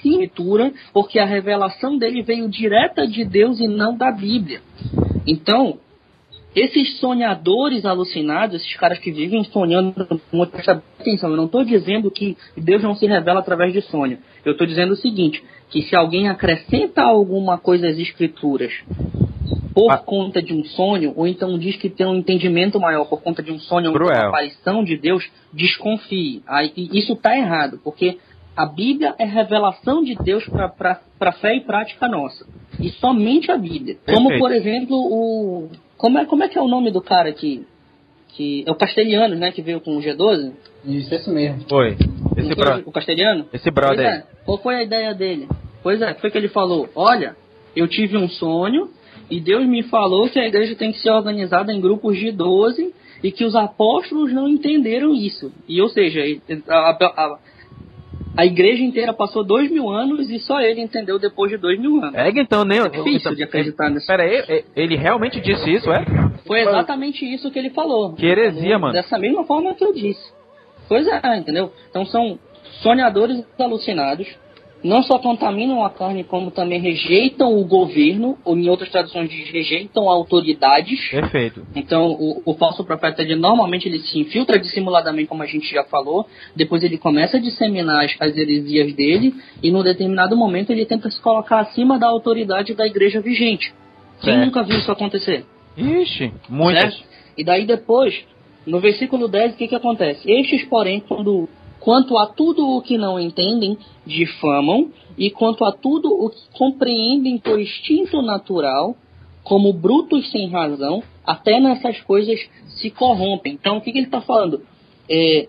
[0.03, 4.61] escritura, porque a revelação dele veio direta de Deus e não da Bíblia.
[5.27, 5.79] Então,
[6.55, 10.07] esses sonhadores alucinados, esses caras que vivem sonhando,
[11.01, 14.19] atenção, eu não estou dizendo que Deus não se revela através de sonho.
[14.45, 18.73] Eu estou dizendo o seguinte, que se alguém acrescenta alguma coisa às escrituras
[19.75, 19.99] por ah.
[19.99, 23.51] conta de um sonho, ou então diz que tem um entendimento maior por conta de
[23.51, 26.43] um sonho ou uma aparição de Deus, desconfie.
[26.47, 28.19] Aí, isso está errado, porque
[28.57, 32.47] a Bíblia é revelação de Deus para fé e prática nossa.
[32.81, 33.97] E somente a Bíblia.
[33.97, 34.23] Perfeito.
[34.23, 35.71] Como, por exemplo, o.
[35.97, 37.67] Como é, como é que é o nome do cara que.
[38.29, 39.53] que é o Castelhano, né?
[39.53, 40.53] Que veio com o G12?
[40.85, 41.65] Isso, esse mesmo.
[41.69, 41.97] Foi.
[42.37, 42.83] Esse bro...
[42.87, 43.47] O Castelhano?
[43.53, 44.07] Esse brother.
[44.07, 44.25] É.
[44.45, 45.49] Qual foi a ideia dele?
[45.83, 47.37] Pois é, foi que ele falou: Olha,
[47.75, 48.91] eu tive um sonho
[49.31, 52.95] e Deus me falou que a igreja tem que ser organizada em grupos de 12
[53.23, 55.53] e que os apóstolos não entenderam isso.
[55.69, 56.21] E, ou seja,
[56.69, 57.39] a, a,
[58.37, 62.03] a igreja inteira passou dois mil anos e só ele entendeu depois de dois mil
[62.03, 62.15] anos.
[62.15, 62.81] É, então, nem.
[62.81, 64.07] É difícil então, de acreditar nisso.
[64.07, 66.05] Pera aí, ele realmente disse isso, é?
[66.47, 68.15] Foi exatamente isso que ele falou.
[68.15, 68.93] Que heresia, mano.
[68.93, 70.33] Dessa mesma forma que eu disse.
[70.89, 71.73] Pois é, entendeu?
[71.89, 72.39] Então são
[72.83, 74.29] sonhadores alucinados
[74.85, 79.51] não só contaminam a carne, como também rejeitam o governo, ou em outras traduções diz
[79.51, 81.09] rejeitam autoridades.
[81.09, 81.67] Perfeito.
[81.75, 85.83] Então, o, o falso profeta, ele, normalmente ele se infiltra dissimuladamente, como a gente já
[85.85, 90.85] falou, depois ele começa a disseminar as, as heresias dele, e num determinado momento ele
[90.85, 93.73] tenta se colocar acima da autoridade da igreja vigente.
[94.21, 94.45] Quem certo.
[94.45, 95.47] nunca viu isso acontecer?
[95.79, 97.03] Ixi, muitas.
[97.39, 98.23] E daí depois,
[98.67, 100.31] no versículo 10, o que, que acontece?
[100.31, 101.49] Estes, porém, quando
[101.85, 103.77] Quanto a tudo o que não entendem,
[104.07, 108.97] difamam, e quanto a tudo o que compreendem por instinto natural,
[109.43, 113.53] como brutos sem razão, até nessas coisas se corrompem.
[113.53, 114.63] Então, o que, que ele está falando?
[115.11, 115.47] É,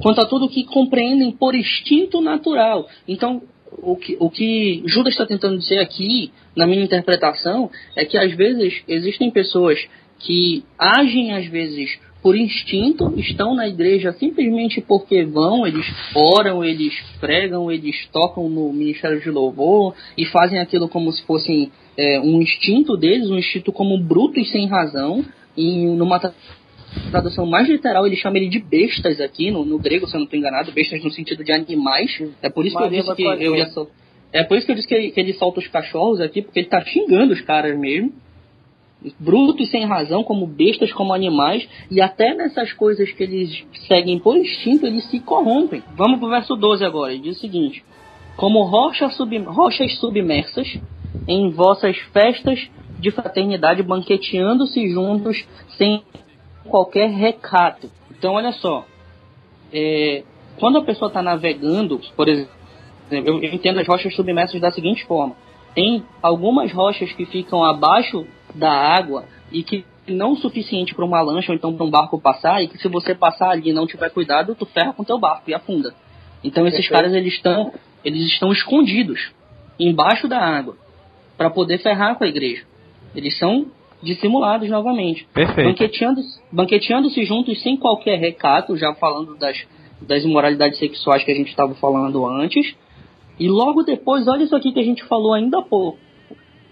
[0.00, 2.86] quanto a tudo o que compreendem por instinto natural.
[3.08, 3.42] Então,
[3.82, 8.32] o que, o que Judas está tentando dizer aqui, na minha interpretação, é que às
[8.36, 9.84] vezes existem pessoas
[10.20, 16.94] que agem, às vezes, por instinto, estão na igreja simplesmente porque vão, eles oram, eles
[17.20, 22.40] pregam, eles tocam no ministério de louvor e fazem aquilo como se fosse é, um
[22.40, 25.22] instinto deles, um instinto como bruto e sem razão.
[25.54, 26.18] E numa
[27.10, 30.24] tradução mais literal, ele chama ele de bestas aqui, no, no grego, se eu não
[30.24, 32.10] estou enganado, bestas no sentido de animais.
[32.40, 33.90] É por isso que eu disse que eu já sou.
[34.32, 36.60] É por isso que eu disse que ele, que ele solta os cachorros aqui, porque
[36.60, 38.14] ele está xingando os caras mesmo
[39.18, 44.36] brutos sem razão, como bestas, como animais, e até nessas coisas que eles seguem por
[44.36, 45.82] instinto, eles se corrompem.
[45.96, 47.84] Vamos pro verso 12 agora, ele diz o seguinte:
[48.36, 50.78] Como rocha sub, rochas submersas
[51.28, 55.44] em vossas festas de fraternidade, banqueteando-se juntos
[55.76, 56.02] sem
[56.64, 57.90] qualquer recato.
[58.10, 58.86] Então, olha só,
[59.72, 60.22] é,
[60.58, 62.52] quando a pessoa está navegando, por exemplo,
[63.10, 65.36] eu entendo as rochas submersas da seguinte forma:
[65.74, 71.20] tem algumas rochas que ficam abaixo da água e que não o suficiente para uma
[71.20, 73.86] lancha ou então para um barco passar e que se você passar ali e não
[73.86, 75.94] tiver cuidado, tu ferra com teu barco e afunda.
[76.42, 76.92] Então esses Perfeito.
[76.92, 77.72] caras eles estão
[78.04, 79.32] eles estão escondidos
[79.80, 80.76] embaixo da água
[81.36, 82.64] para poder ferrar com a igreja.
[83.14, 83.66] Eles são
[84.02, 85.26] dissimulados novamente.
[85.34, 89.66] Banqueteando-se banqueteando juntos sem qualquer recato, já falando das,
[90.02, 92.76] das imoralidades sexuais que a gente estava falando antes.
[93.38, 95.98] E logo depois, olha isso aqui que a gente falou ainda há pouco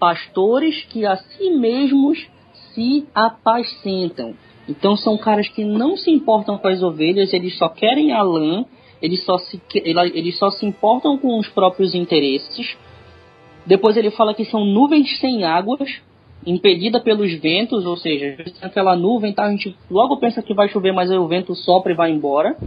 [0.03, 2.27] pastores que a si mesmos
[2.73, 4.35] se apacentam.
[4.67, 8.65] Então são caras que não se importam com as ovelhas, eles só querem a lã,
[9.01, 12.75] eles só se, eles só se importam com os próprios interesses.
[13.65, 15.89] Depois ele fala que são nuvens sem águas,
[16.45, 20.91] impedida pelos ventos, ou seja, aquela nuvem, tá, a gente logo pensa que vai chover,
[20.91, 22.57] mas aí o vento sopra e vai embora.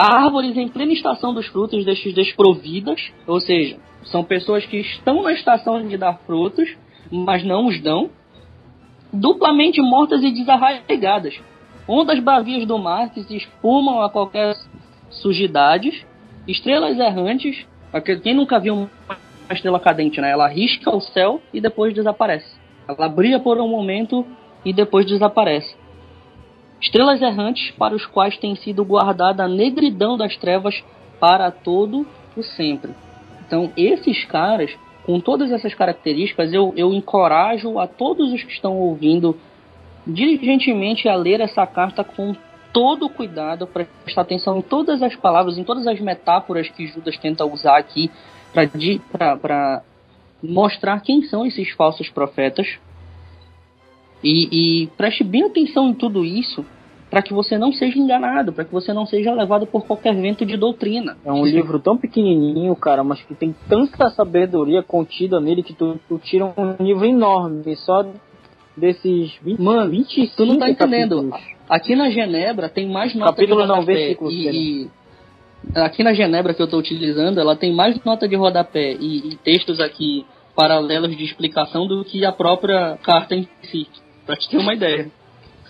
[0.00, 5.32] Árvores em plena estação dos frutos destes desprovidas, ou seja, são pessoas que estão na
[5.32, 6.72] estação de dar frutos,
[7.10, 8.08] mas não os dão.
[9.12, 11.40] Duplamente mortas e desarraigadas.
[11.88, 14.54] Ondas bravias do mar que se espumam a qualquer
[15.10, 16.06] sujidades.
[16.46, 17.66] Estrelas errantes.
[18.22, 18.88] Quem nunca viu uma
[19.50, 20.30] estrela cadente, né?
[20.30, 22.56] Ela risca o céu e depois desaparece.
[22.86, 24.24] Ela brilha por um momento
[24.64, 25.74] e depois desaparece.
[26.80, 30.82] Estrelas errantes para os quais tem sido guardada a negridão das trevas
[31.18, 32.06] para todo
[32.36, 32.92] o sempre.
[33.46, 38.76] Então, esses caras, com todas essas características, eu, eu encorajo a todos os que estão
[38.76, 39.36] ouvindo
[40.06, 42.34] diligentemente a ler essa carta com
[42.72, 47.44] todo cuidado, prestar atenção em todas as palavras, em todas as metáforas que Judas tenta
[47.44, 48.10] usar aqui
[48.52, 49.82] para
[50.42, 52.78] mostrar quem são esses falsos profetas.
[54.22, 56.64] E, e preste bem atenção em tudo isso,
[57.10, 60.44] para que você não seja enganado, para que você não seja levado por qualquer vento
[60.44, 61.16] de doutrina.
[61.24, 65.98] É um livro tão pequenininho, cara, mas que tem tanta sabedoria contida nele que tu,
[66.08, 68.04] tu tira um livro enorme só
[68.76, 71.30] desses 20, Mano, 25 tu não tá entendendo.
[71.30, 71.58] capítulos.
[71.68, 74.90] Aqui na Genebra tem mais nota Capítulo de não, rodapé versículo, e, e
[75.74, 79.36] aqui na Genebra que eu estou utilizando, ela tem mais nota de rodapé e, e
[79.36, 83.86] textos aqui paralelos de explicação do que a própria carta em si,
[84.28, 85.10] pra te ter uma ideia.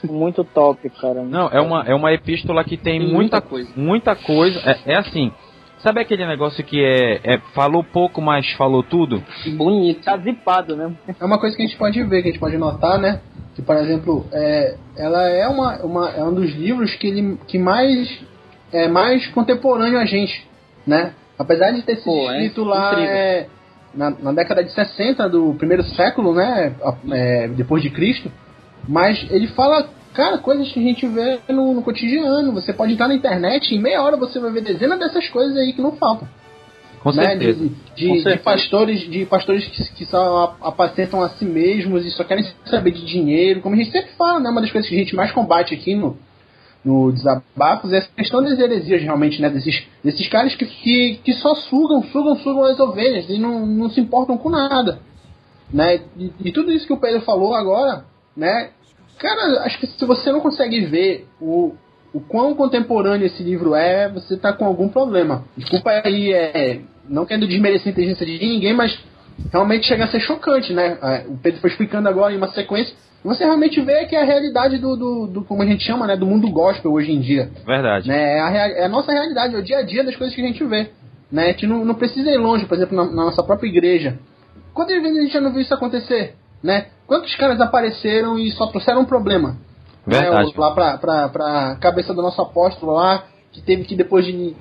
[0.02, 1.22] Muito top, cara.
[1.22, 3.70] Não, é uma, é uma epístola que tem, Tem muita, muita coisa.
[3.76, 4.60] Muita coisa.
[4.60, 5.32] É, é assim.
[5.78, 9.22] Sabe aquele negócio que é, é falou pouco, mas falou tudo?
[9.56, 10.02] Bonito.
[10.04, 10.92] Tá zipado, né?
[11.20, 13.20] É uma coisa que a gente pode ver, que a gente pode notar, né?
[13.54, 17.58] Que, por exemplo, é, ela é, uma, uma, é um dos livros que, ele, que
[17.58, 18.20] mais
[18.72, 20.46] é mais contemporâneo a gente,
[20.86, 21.12] né?
[21.38, 23.12] Apesar de ter sido Pô, é escrito lá incrível.
[23.12, 23.46] é,
[23.94, 26.74] na, na década de 60 do primeiro século, né?
[27.12, 28.30] é, depois de Cristo,
[28.88, 32.52] mas ele fala, cara, coisas que a gente vê no, no cotidiano.
[32.54, 35.56] Você pode entrar na internet e em meia hora você vai ver dezenas dessas coisas
[35.56, 36.26] aí que não faltam
[37.02, 37.58] Com né, certeza.
[37.60, 38.42] De, de- Com de certeza.
[38.44, 42.90] pastores, de pastores que, que só ap- apacentam a si mesmos e só querem saber
[42.92, 44.48] de dinheiro, como a gente sempre fala, né?
[44.50, 46.16] Uma das coisas que a gente mais combate aqui no,
[46.84, 49.50] no Desabafos é a questão das heresias, realmente, né?
[49.50, 53.90] Desses, desses caras que, que, que só sugam, sugam, sugam as ovelhas e não, não
[53.90, 55.00] se importam com nada.
[55.72, 56.00] Né?
[56.16, 58.70] E, e tudo isso que o Pedro falou agora, né?
[59.18, 61.74] Cara, acho que se você não consegue ver o,
[62.12, 65.44] o quão contemporâneo esse livro é, você tá com algum problema.
[65.56, 68.98] Desculpa aí, é, não querendo desmerecer a inteligência de ninguém, mas
[69.52, 70.98] realmente chega a ser chocante, né?
[71.02, 72.94] É, O Pedro foi explicando agora em uma sequência.
[73.24, 76.16] Você realmente vê que é a realidade do, do, do- como a gente chama, né?
[76.16, 77.50] Do mundo gospel hoje em dia.
[77.66, 78.08] Verdade.
[78.08, 78.36] Né?
[78.36, 80.46] É, a, é a nossa realidade, é o dia a dia das coisas que a
[80.46, 80.90] gente vê.
[81.30, 81.46] Né?
[81.46, 84.16] A gente não, não precisa ir longe, por exemplo, na, na nossa própria igreja.
[84.72, 86.34] Quantas vezes a gente já não viu isso acontecer?
[86.62, 86.86] Né?
[87.08, 89.56] Quantos caras apareceram e só trouxeram um problema?
[90.06, 90.48] Verdade.
[90.48, 90.54] Né?
[90.58, 94.54] Lá pra, pra, pra cabeça do nosso apóstolo lá, que teve que depois de,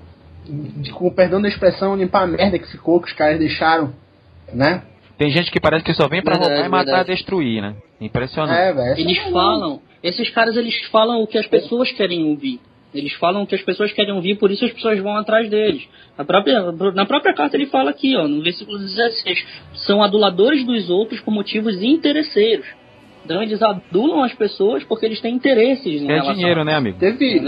[0.45, 3.93] de com o perdão da expressão, limpar a merda que ficou, que os caras deixaram.
[4.53, 4.81] Né?
[5.17, 7.11] Tem gente que parece que só vem pra Verdade, roubar e matar verdade.
[7.11, 7.75] e destruir, né?
[7.99, 8.57] Impressionante.
[8.57, 8.97] É, velho.
[8.97, 12.61] Eles falam, esses caras eles falam o que as pessoas querem ouvir.
[12.93, 15.87] Eles falam o que as pessoas querem ouvir, por isso as pessoas vão atrás deles.
[16.17, 19.45] Na própria, na própria carta ele fala aqui, ó, no versículo 16,
[19.85, 22.65] são aduladores dos outros por motivos interesseiros.
[23.25, 26.75] Então eles adulam as pessoas porque eles têm interesses em É relação dinheiro, a- né,
[26.75, 26.97] amigo?
[26.97, 27.39] Teve,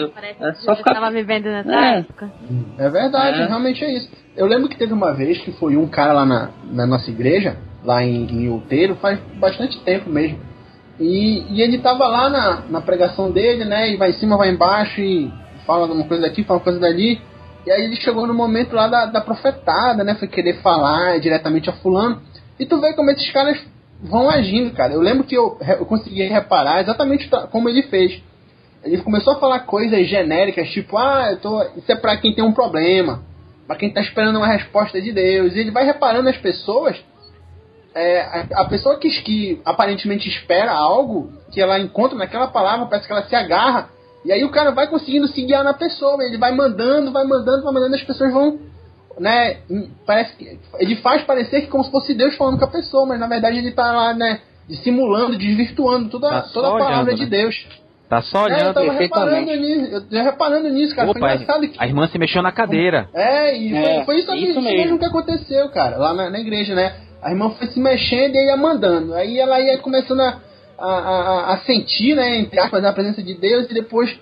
[0.42, 2.00] É só ficar- estava vivendo nessa É.
[2.00, 2.32] época.
[2.78, 3.46] É verdade, É.
[3.48, 4.12] realmente é isso.
[4.36, 7.56] Eu lembro que teve uma vez que foi um cara lá na, na nossa igreja,
[7.86, 10.38] lá em, em Outeiro, faz bastante tempo mesmo.
[11.00, 13.89] E, e ele tava lá na, na pregação dele, né?
[13.91, 15.32] E vai em cima, vai embaixo e
[15.66, 17.22] fala uma coisa daqui, fala uma coisa dali.
[17.66, 20.16] E aí ele chegou no momento lá da, da profetada, né?
[20.16, 22.22] Foi querer falar diretamente a fulano.
[22.60, 23.58] E tu vê como esses caras
[24.02, 24.93] vão agindo, cara.
[24.93, 28.22] Eu lembro que eu, eu consegui reparar exatamente ta- como ele fez.
[28.84, 32.43] Ele começou a falar coisas genéricas, tipo, ah, eu tô, isso é pra quem tem
[32.43, 33.22] um problema,
[33.68, 35.54] pra quem tá esperando uma resposta de Deus.
[35.54, 36.97] E ele vai reparando as pessoas,
[38.00, 43.08] é, a, a pessoa que, que aparentemente espera algo, que ela encontra naquela palavra, parece
[43.08, 43.89] que ela se agarra,
[44.26, 47.64] e aí o cara vai conseguindo se guiar na pessoa, ele vai mandando, vai mandando,
[47.64, 48.60] vai mandando, as pessoas vão,
[49.20, 49.58] né,
[50.06, 53.20] parece que, ele faz parecer que como se fosse Deus falando com a pessoa, mas
[53.20, 57.24] na verdade ele tá lá, né, dissimulando, desvirtuando toda, Tá toda a palavra olhando, de
[57.24, 57.30] né?
[57.30, 57.68] Deus.
[58.08, 58.74] Tá só É, eu olhando.
[58.74, 59.80] tava reparando perfeitamente.
[59.82, 61.10] nisso, eu tava reparando nisso, cara.
[61.12, 61.76] Opa, foi engraçado que.
[61.78, 63.08] a irmã se mexeu na cadeira.
[63.14, 64.78] É, e É, foi, foi isso, isso isso mesmo.
[64.80, 66.93] mesmo que aconteceu, cara, lá na, na igreja, né?
[67.22, 69.13] A irmã foi se mexendo e ia mandando.
[69.13, 70.39] Aí ela ia começando a,
[70.78, 74.17] a, a, a sentir, né, entre aspas, a presença de Deus e depois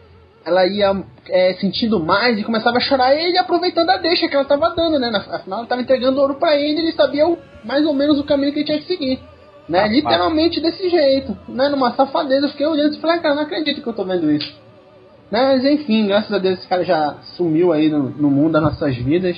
[0.48, 4.44] ela ia é, sentindo mais e começava a chorar ele aproveitando a deixa que ela
[4.44, 5.10] estava dando, né?
[5.30, 8.54] Afinal, ela estava entregando ouro para ele, ele sabia o, mais ou menos o caminho
[8.54, 9.20] que ele tinha que seguir.
[9.68, 9.82] Né?
[9.82, 11.68] Ah, Literalmente desse jeito, né?
[11.68, 14.32] Numa safadeza, eu fiquei olhando e falei, ah, cara, não acredito que eu tô vendo
[14.32, 14.56] isso.
[15.30, 15.54] Né?
[15.54, 18.96] Mas enfim, graças a Deus esse cara já sumiu aí no, no mundo das nossas
[18.96, 19.38] vidas.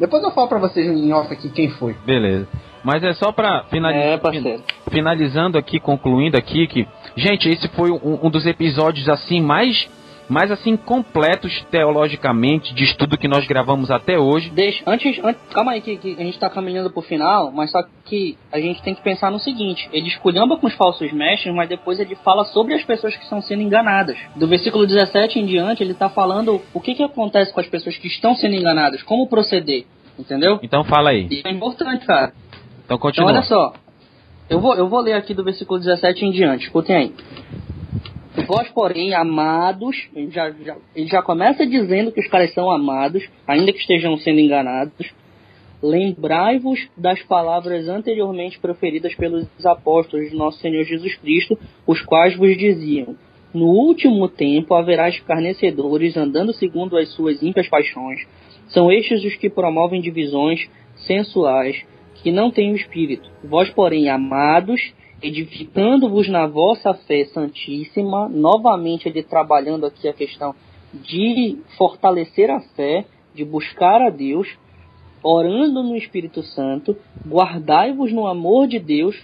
[0.00, 1.94] Depois eu falo pra vocês em off aqui quem foi.
[2.06, 2.48] Beleza.
[2.86, 4.20] Mas é só pra finalizar.
[4.24, 4.60] É,
[4.92, 6.86] finalizando aqui, concluindo aqui que.
[7.16, 9.88] Gente, esse foi um, um dos episódios assim mais
[10.28, 14.50] mais assim completos teologicamente de estudo que nós gravamos até hoje.
[14.50, 17.82] Deixa, antes, antes calma aí que, que, a gente está caminhando pro final, mas só
[18.04, 21.68] que a gente tem que pensar no seguinte, ele esculhamba com os falsos mestres, mas
[21.68, 24.16] depois ele fala sobre as pessoas que estão sendo enganadas.
[24.34, 27.96] Do versículo 17 em diante, ele está falando o que que acontece com as pessoas
[27.96, 29.86] que estão sendo enganadas, como proceder,
[30.18, 30.58] entendeu?
[30.62, 31.26] Então fala aí.
[31.30, 32.32] Isso é importante, cara.
[32.86, 33.30] Então continua.
[33.30, 33.74] Então olha só,
[34.48, 37.12] eu vou, eu vou ler aqui do versículo 17 em diante, escutem aí.
[38.46, 43.26] Vós, porém, amados, ele já, já, ele já começa dizendo que os caras são amados,
[43.46, 45.12] ainda que estejam sendo enganados.
[45.82, 52.56] Lembrai-vos das palavras anteriormente proferidas pelos apóstolos de nosso Senhor Jesus Cristo, os quais vos
[52.56, 53.16] diziam:
[53.52, 58.20] No último tempo haverá escarnecedores andando segundo as suas ímpias paixões.
[58.68, 61.84] São estes os que promovem divisões sensuais,
[62.26, 63.30] que não têm o espírito.
[63.44, 64.80] Vós, porém, amados,
[65.22, 70.52] edificando-vos na vossa fé santíssima, novamente ele trabalhando aqui a questão
[70.92, 74.48] de fortalecer a fé, de buscar a Deus,
[75.22, 79.16] orando no Espírito Santo, guardai-vos no amor de Deus,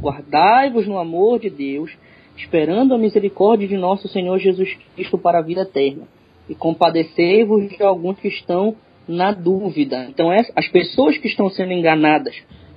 [0.00, 1.90] guardai-vos no amor de Deus,
[2.36, 6.04] esperando a misericórdia de nosso Senhor Jesus Cristo para a vida eterna.
[6.48, 8.76] E compadecei-vos de alguns que estão
[9.06, 10.06] na dúvida.
[10.08, 12.34] Então, as pessoas que estão sendo enganadas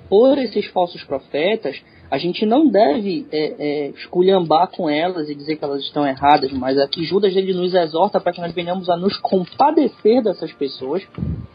[0.09, 5.57] por esses falsos profetas, a gente não deve é, é, esculhambar com elas e dizer
[5.57, 8.97] que elas estão erradas, mas aqui Judas ele nos exorta para que nós venhamos a
[8.97, 11.03] nos compadecer dessas pessoas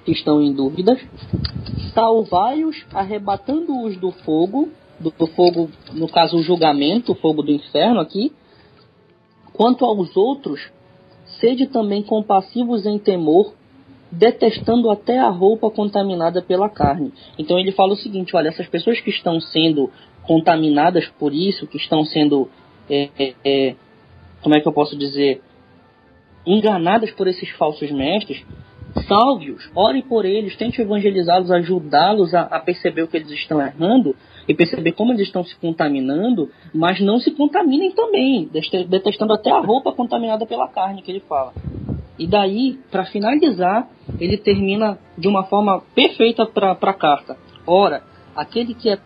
[0.05, 1.01] que estão em dúvidas,
[1.93, 4.69] salvai-os arrebatando-os do fogo,
[5.01, 8.33] do, do, fogo, no caso o julgamento, o fogo do inferno aqui.
[9.53, 10.61] Quanto aos outros,
[11.41, 13.55] sede também compassivos em temor,
[14.17, 17.13] detestando até a roupa contaminada pela carne.
[17.39, 19.91] Então ele fala o seguinte: olha, essas pessoas que estão sendo
[20.23, 22.49] contaminadas por isso, que estão sendo,
[22.89, 23.75] é, é, é,
[24.43, 25.43] como é que eu posso dizer,
[26.47, 28.45] enganadas por esses falsos mestres,
[29.07, 34.15] salve-os, ore por eles, tente evangelizá-los, ajudá-los a, a, perceber o que eles estão errando
[34.49, 38.49] e perceber como eles estão se contaminando, mas não se contaminem também,
[38.89, 41.53] detestando até a roupa contaminada pela carne que ele fala.
[42.19, 43.89] E daí, para finalizar,
[44.21, 47.37] ele termina de uma forma perfeita para a carta.
[47.67, 48.03] Ora,
[48.37, 48.99] aquele que é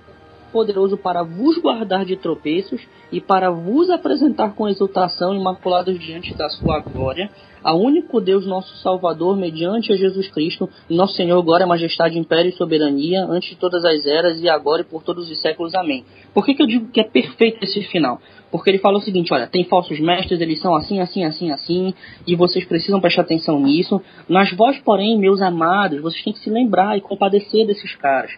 [0.53, 2.81] poderoso para vos guardar de tropeços
[3.13, 7.31] e para vos apresentar com exultação imaculados diante da sua glória,
[7.63, 12.53] a único Deus nosso Salvador, mediante a Jesus Cristo, nosso Senhor, glória, majestade, império e
[12.53, 15.75] soberania, antes de todas as eras e agora e por todos os séculos.
[15.75, 16.05] Amém.
[16.33, 18.21] Por que, que eu digo que é perfeito esse final?
[18.51, 21.95] Porque ele fala o seguinte, olha, tem falsos mestres, eles são assim, assim, assim, assim,
[22.27, 24.01] e vocês precisam prestar atenção nisso.
[24.29, 28.31] Mas vós, porém, meus amados, vocês têm que se lembrar e compadecer desses caras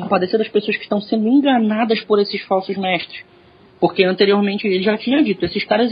[0.00, 3.22] compadecer das pessoas que estão sendo enganadas por esses falsos mestres.
[3.78, 5.90] Porque anteriormente ele já tinha dito, esses caras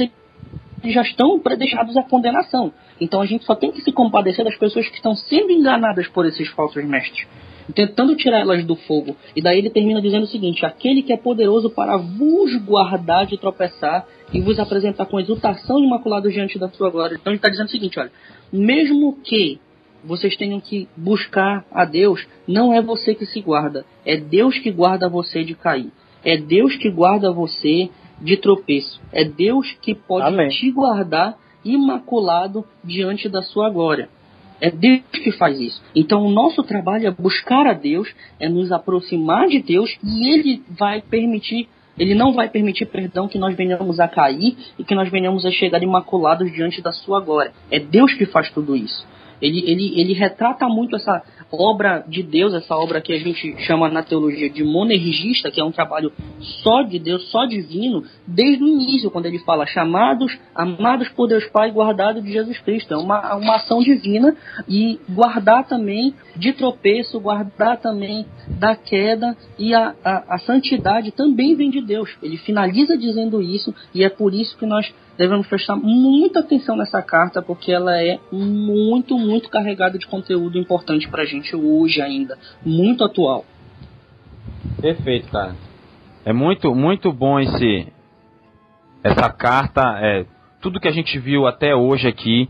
[0.85, 2.73] já estão predestinados à condenação.
[3.01, 6.25] Então a gente só tem que se compadecer das pessoas que estão sendo enganadas por
[6.27, 7.27] esses falsos mestres,
[7.75, 9.17] tentando tirar elas do fogo.
[9.37, 13.37] E daí ele termina dizendo o seguinte: aquele que é poderoso para vos guardar de
[13.37, 17.17] tropeçar e vos apresentar com exultação imaculada diante da sua glória.
[17.21, 18.13] Então ele está dizendo o seguinte: olha,
[18.53, 19.61] mesmo que
[20.03, 24.71] vocês tenham que buscar a Deus, não é você que se guarda, é Deus que
[24.71, 25.91] guarda você de cair.
[26.23, 27.89] É Deus que guarda você
[28.21, 29.01] de tropeço.
[29.13, 30.49] É Deus que pode Amém.
[30.49, 34.09] te guardar imaculado diante da sua glória.
[34.61, 35.83] É Deus que faz isso.
[35.95, 38.09] Então o nosso trabalho é buscar a Deus,
[38.39, 41.67] é nos aproximar de Deus e Ele vai permitir,
[41.99, 45.51] Ele não vai permitir, perdão, que nós venhamos a cair e que nós venhamos a
[45.51, 47.53] chegar imaculados diante da sua glória.
[47.71, 49.07] É Deus que faz tudo isso.
[49.41, 53.89] Ele, ele, ele retrata muito essa obra de Deus, essa obra que a gente chama
[53.89, 56.13] na teologia de monergista, que é um trabalho
[56.63, 61.45] só de Deus, só divino, desde o início, quando ele fala chamados, amados por Deus
[61.47, 62.95] Pai, guardados de Jesus Cristo.
[62.95, 64.37] É uma, uma ação divina
[64.69, 71.55] e guardar também de tropeço, guardar também da queda e a, a, a santidade também
[71.55, 72.11] vem de Deus.
[72.23, 77.03] Ele finaliza dizendo isso e é por isso que nós devemos prestar muita atenção nessa
[77.03, 83.05] carta, porque ela é muito, muito carregada de conteúdo importante pra gente hoje ainda, muito
[83.05, 83.45] atual.
[84.81, 85.55] Perfeito, cara.
[86.25, 87.93] É muito, muito bom esse
[89.03, 90.27] essa carta, é,
[90.61, 92.49] tudo que a gente viu até hoje aqui.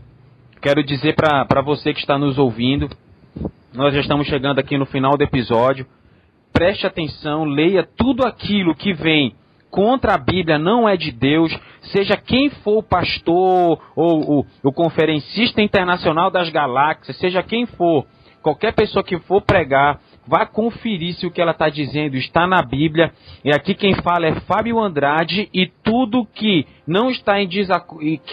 [0.61, 2.89] Quero dizer para você que está nos ouvindo,
[3.73, 5.87] nós já estamos chegando aqui no final do episódio.
[6.51, 9.33] Preste atenção, leia tudo aquilo que vem
[9.71, 11.57] contra a Bíblia, não é de Deus,
[11.93, 18.05] seja quem for o pastor ou o, conferencista internacional das galáxias, seja quem for,
[18.43, 22.61] qualquer pessoa que for pregar, vá conferir se o que ela está dizendo está na
[22.61, 23.11] Bíblia.
[23.43, 27.49] E aqui quem fala é Fábio Andrade e tudo que não está em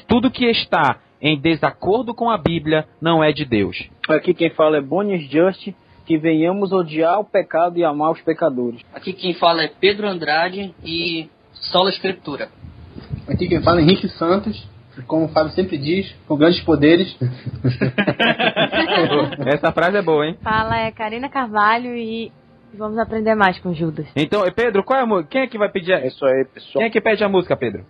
[0.07, 3.89] tudo que está em desacordo com a Bíblia não é de Deus.
[4.09, 5.69] Aqui quem fala é Bonis Just,
[6.09, 8.81] que venhamos odiar o pecado e amar os pecadores.
[8.95, 12.49] Aqui quem fala é Pedro Andrade e Sola Escritura.
[13.29, 14.67] Aqui quem fala é Henrique Santos,
[15.07, 17.15] como o Fábio sempre diz, com grandes poderes.
[19.53, 20.39] Essa frase é boa, hein?
[20.43, 22.33] Fala é Karina Carvalho e
[22.73, 24.07] vamos aprender mais com Judas.
[24.17, 25.29] Então, Pedro, qual é a música?
[25.29, 25.93] Quem é que vai pedir?
[25.93, 25.99] A...
[25.99, 26.79] É isso aí, pessoal.
[26.79, 27.85] Quem é que pede a música, Pedro?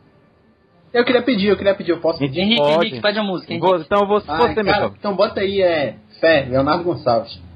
[0.93, 2.41] Eu queria pedir, eu queria pedir, eu posso pedir?
[2.41, 2.63] Henrique.
[2.63, 3.53] Henrique, pede a música.
[3.53, 3.85] Henrique.
[3.87, 7.47] Então, vou, ah, você, meu Então, bota aí, é Fé, Leonardo Gonçalves.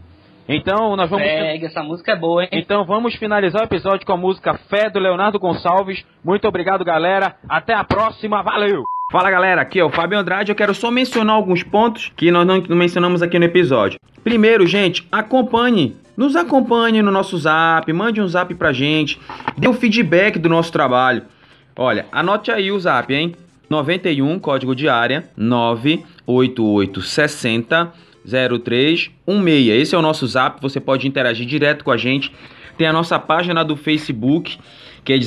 [0.49, 1.25] Então, nós vamos.
[1.25, 2.49] Pega, essa música é boa, hein?
[2.53, 6.05] Então, vamos finalizar o episódio com a música Fé do Leonardo Gonçalves.
[6.25, 7.37] Muito obrigado, galera.
[7.49, 8.43] Até a próxima.
[8.43, 8.83] Valeu!
[9.11, 10.51] Fala galera, aqui é o Fábio Andrade.
[10.51, 14.01] Eu quero só mencionar alguns pontos que nós não mencionamos aqui no episódio.
[14.25, 19.21] Primeiro, gente, acompanhe, nos acompanhe no nosso zap, mande um zap pra gente,
[19.59, 21.25] dê um feedback do nosso trabalho.
[21.77, 23.37] Olha, anote aí o zap, hein?
[23.69, 27.93] 91, código de área, 98860
[28.25, 29.69] 0316.
[29.69, 32.33] Esse é o nosso zap, você pode interagir direto com a gente.
[32.77, 34.59] Tem a nossa página do Facebook,
[35.05, 35.19] que é,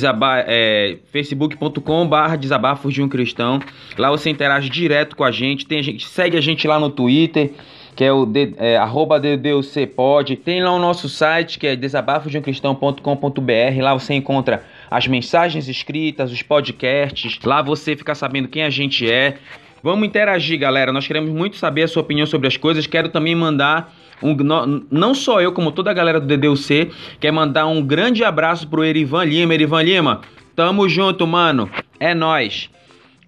[0.46, 3.60] é facebook.com.br desabafos de um cristão.
[3.96, 5.66] Lá você interage direto com a gente.
[5.66, 7.52] Tem a gente segue a gente lá no Twitter,
[7.94, 10.36] que é o é, arroba DDUCpod.
[10.36, 13.82] Tem lá o nosso site, que é desabafosdeumcristão.com.br.
[13.82, 17.38] Lá você encontra as mensagens escritas, os podcasts.
[17.44, 19.38] Lá você fica sabendo quem a gente é.
[19.82, 20.92] Vamos interagir, galera.
[20.92, 22.86] Nós queremos muito saber a sua opinião sobre as coisas.
[22.86, 24.34] Quero também mandar um,
[24.90, 28.84] não só eu, como toda a galera do DDUC, quer mandar um grande abraço pro
[28.84, 29.54] Erivan Lima.
[29.54, 30.20] Erivan Lima,
[30.54, 31.70] tamo junto, mano.
[32.00, 32.70] É nós.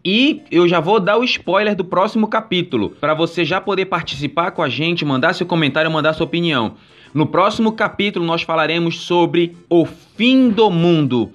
[0.05, 4.53] E eu já vou dar o spoiler do próximo capítulo, para você já poder participar
[4.53, 6.77] com a gente, mandar seu comentário, mandar sua opinião.
[7.13, 11.33] No próximo capítulo nós falaremos sobre o fim do mundo.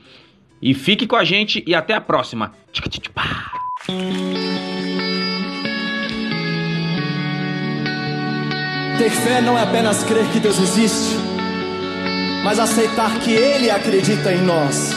[0.61, 2.53] E fique com a gente e até a próxima.
[8.97, 11.17] Ter fé não é apenas crer que Deus existe,
[12.45, 14.91] mas aceitar que Ele acredita em nós.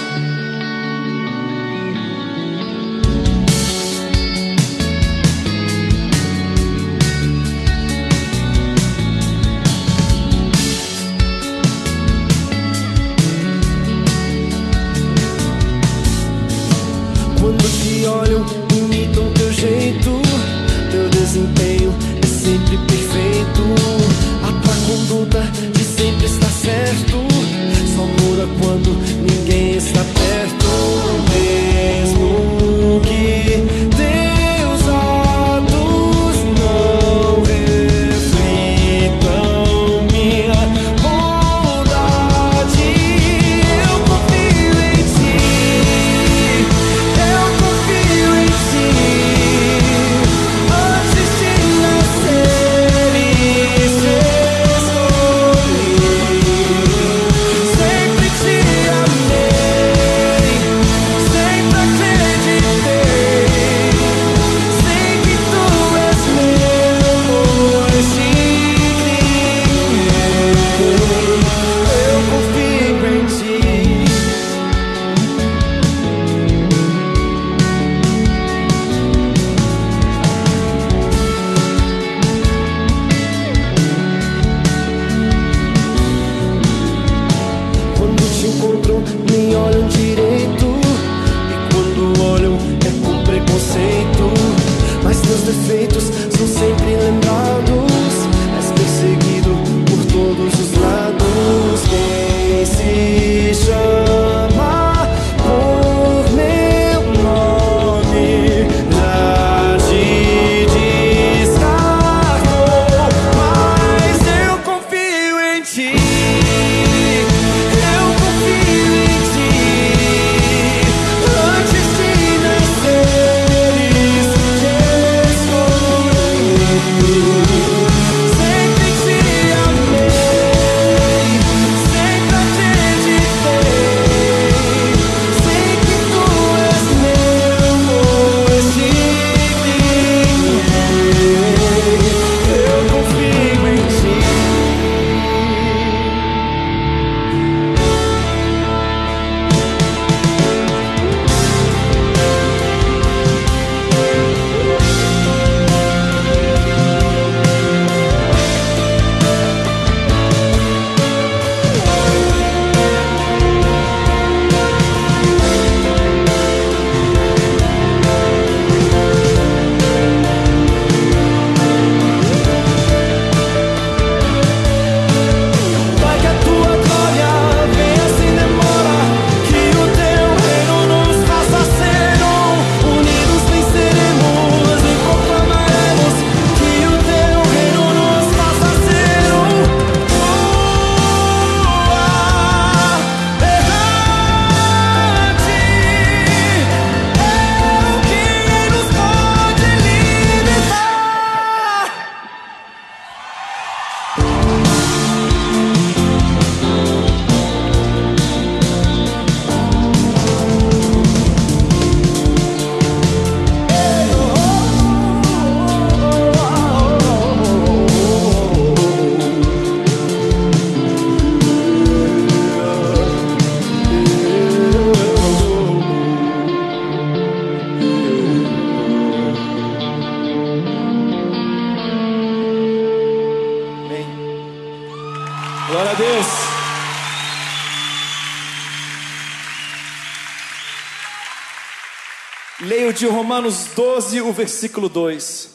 [243.46, 245.50] Romanos 12, o versículo 2.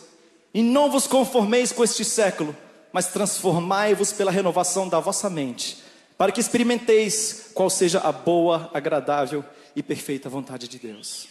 [0.53, 2.55] E não vos conformeis com este século,
[2.93, 5.83] mas transformai-vos pela renovação da vossa mente,
[6.17, 9.43] para que experimenteis qual seja a boa, agradável
[9.75, 11.27] e perfeita vontade de Deus.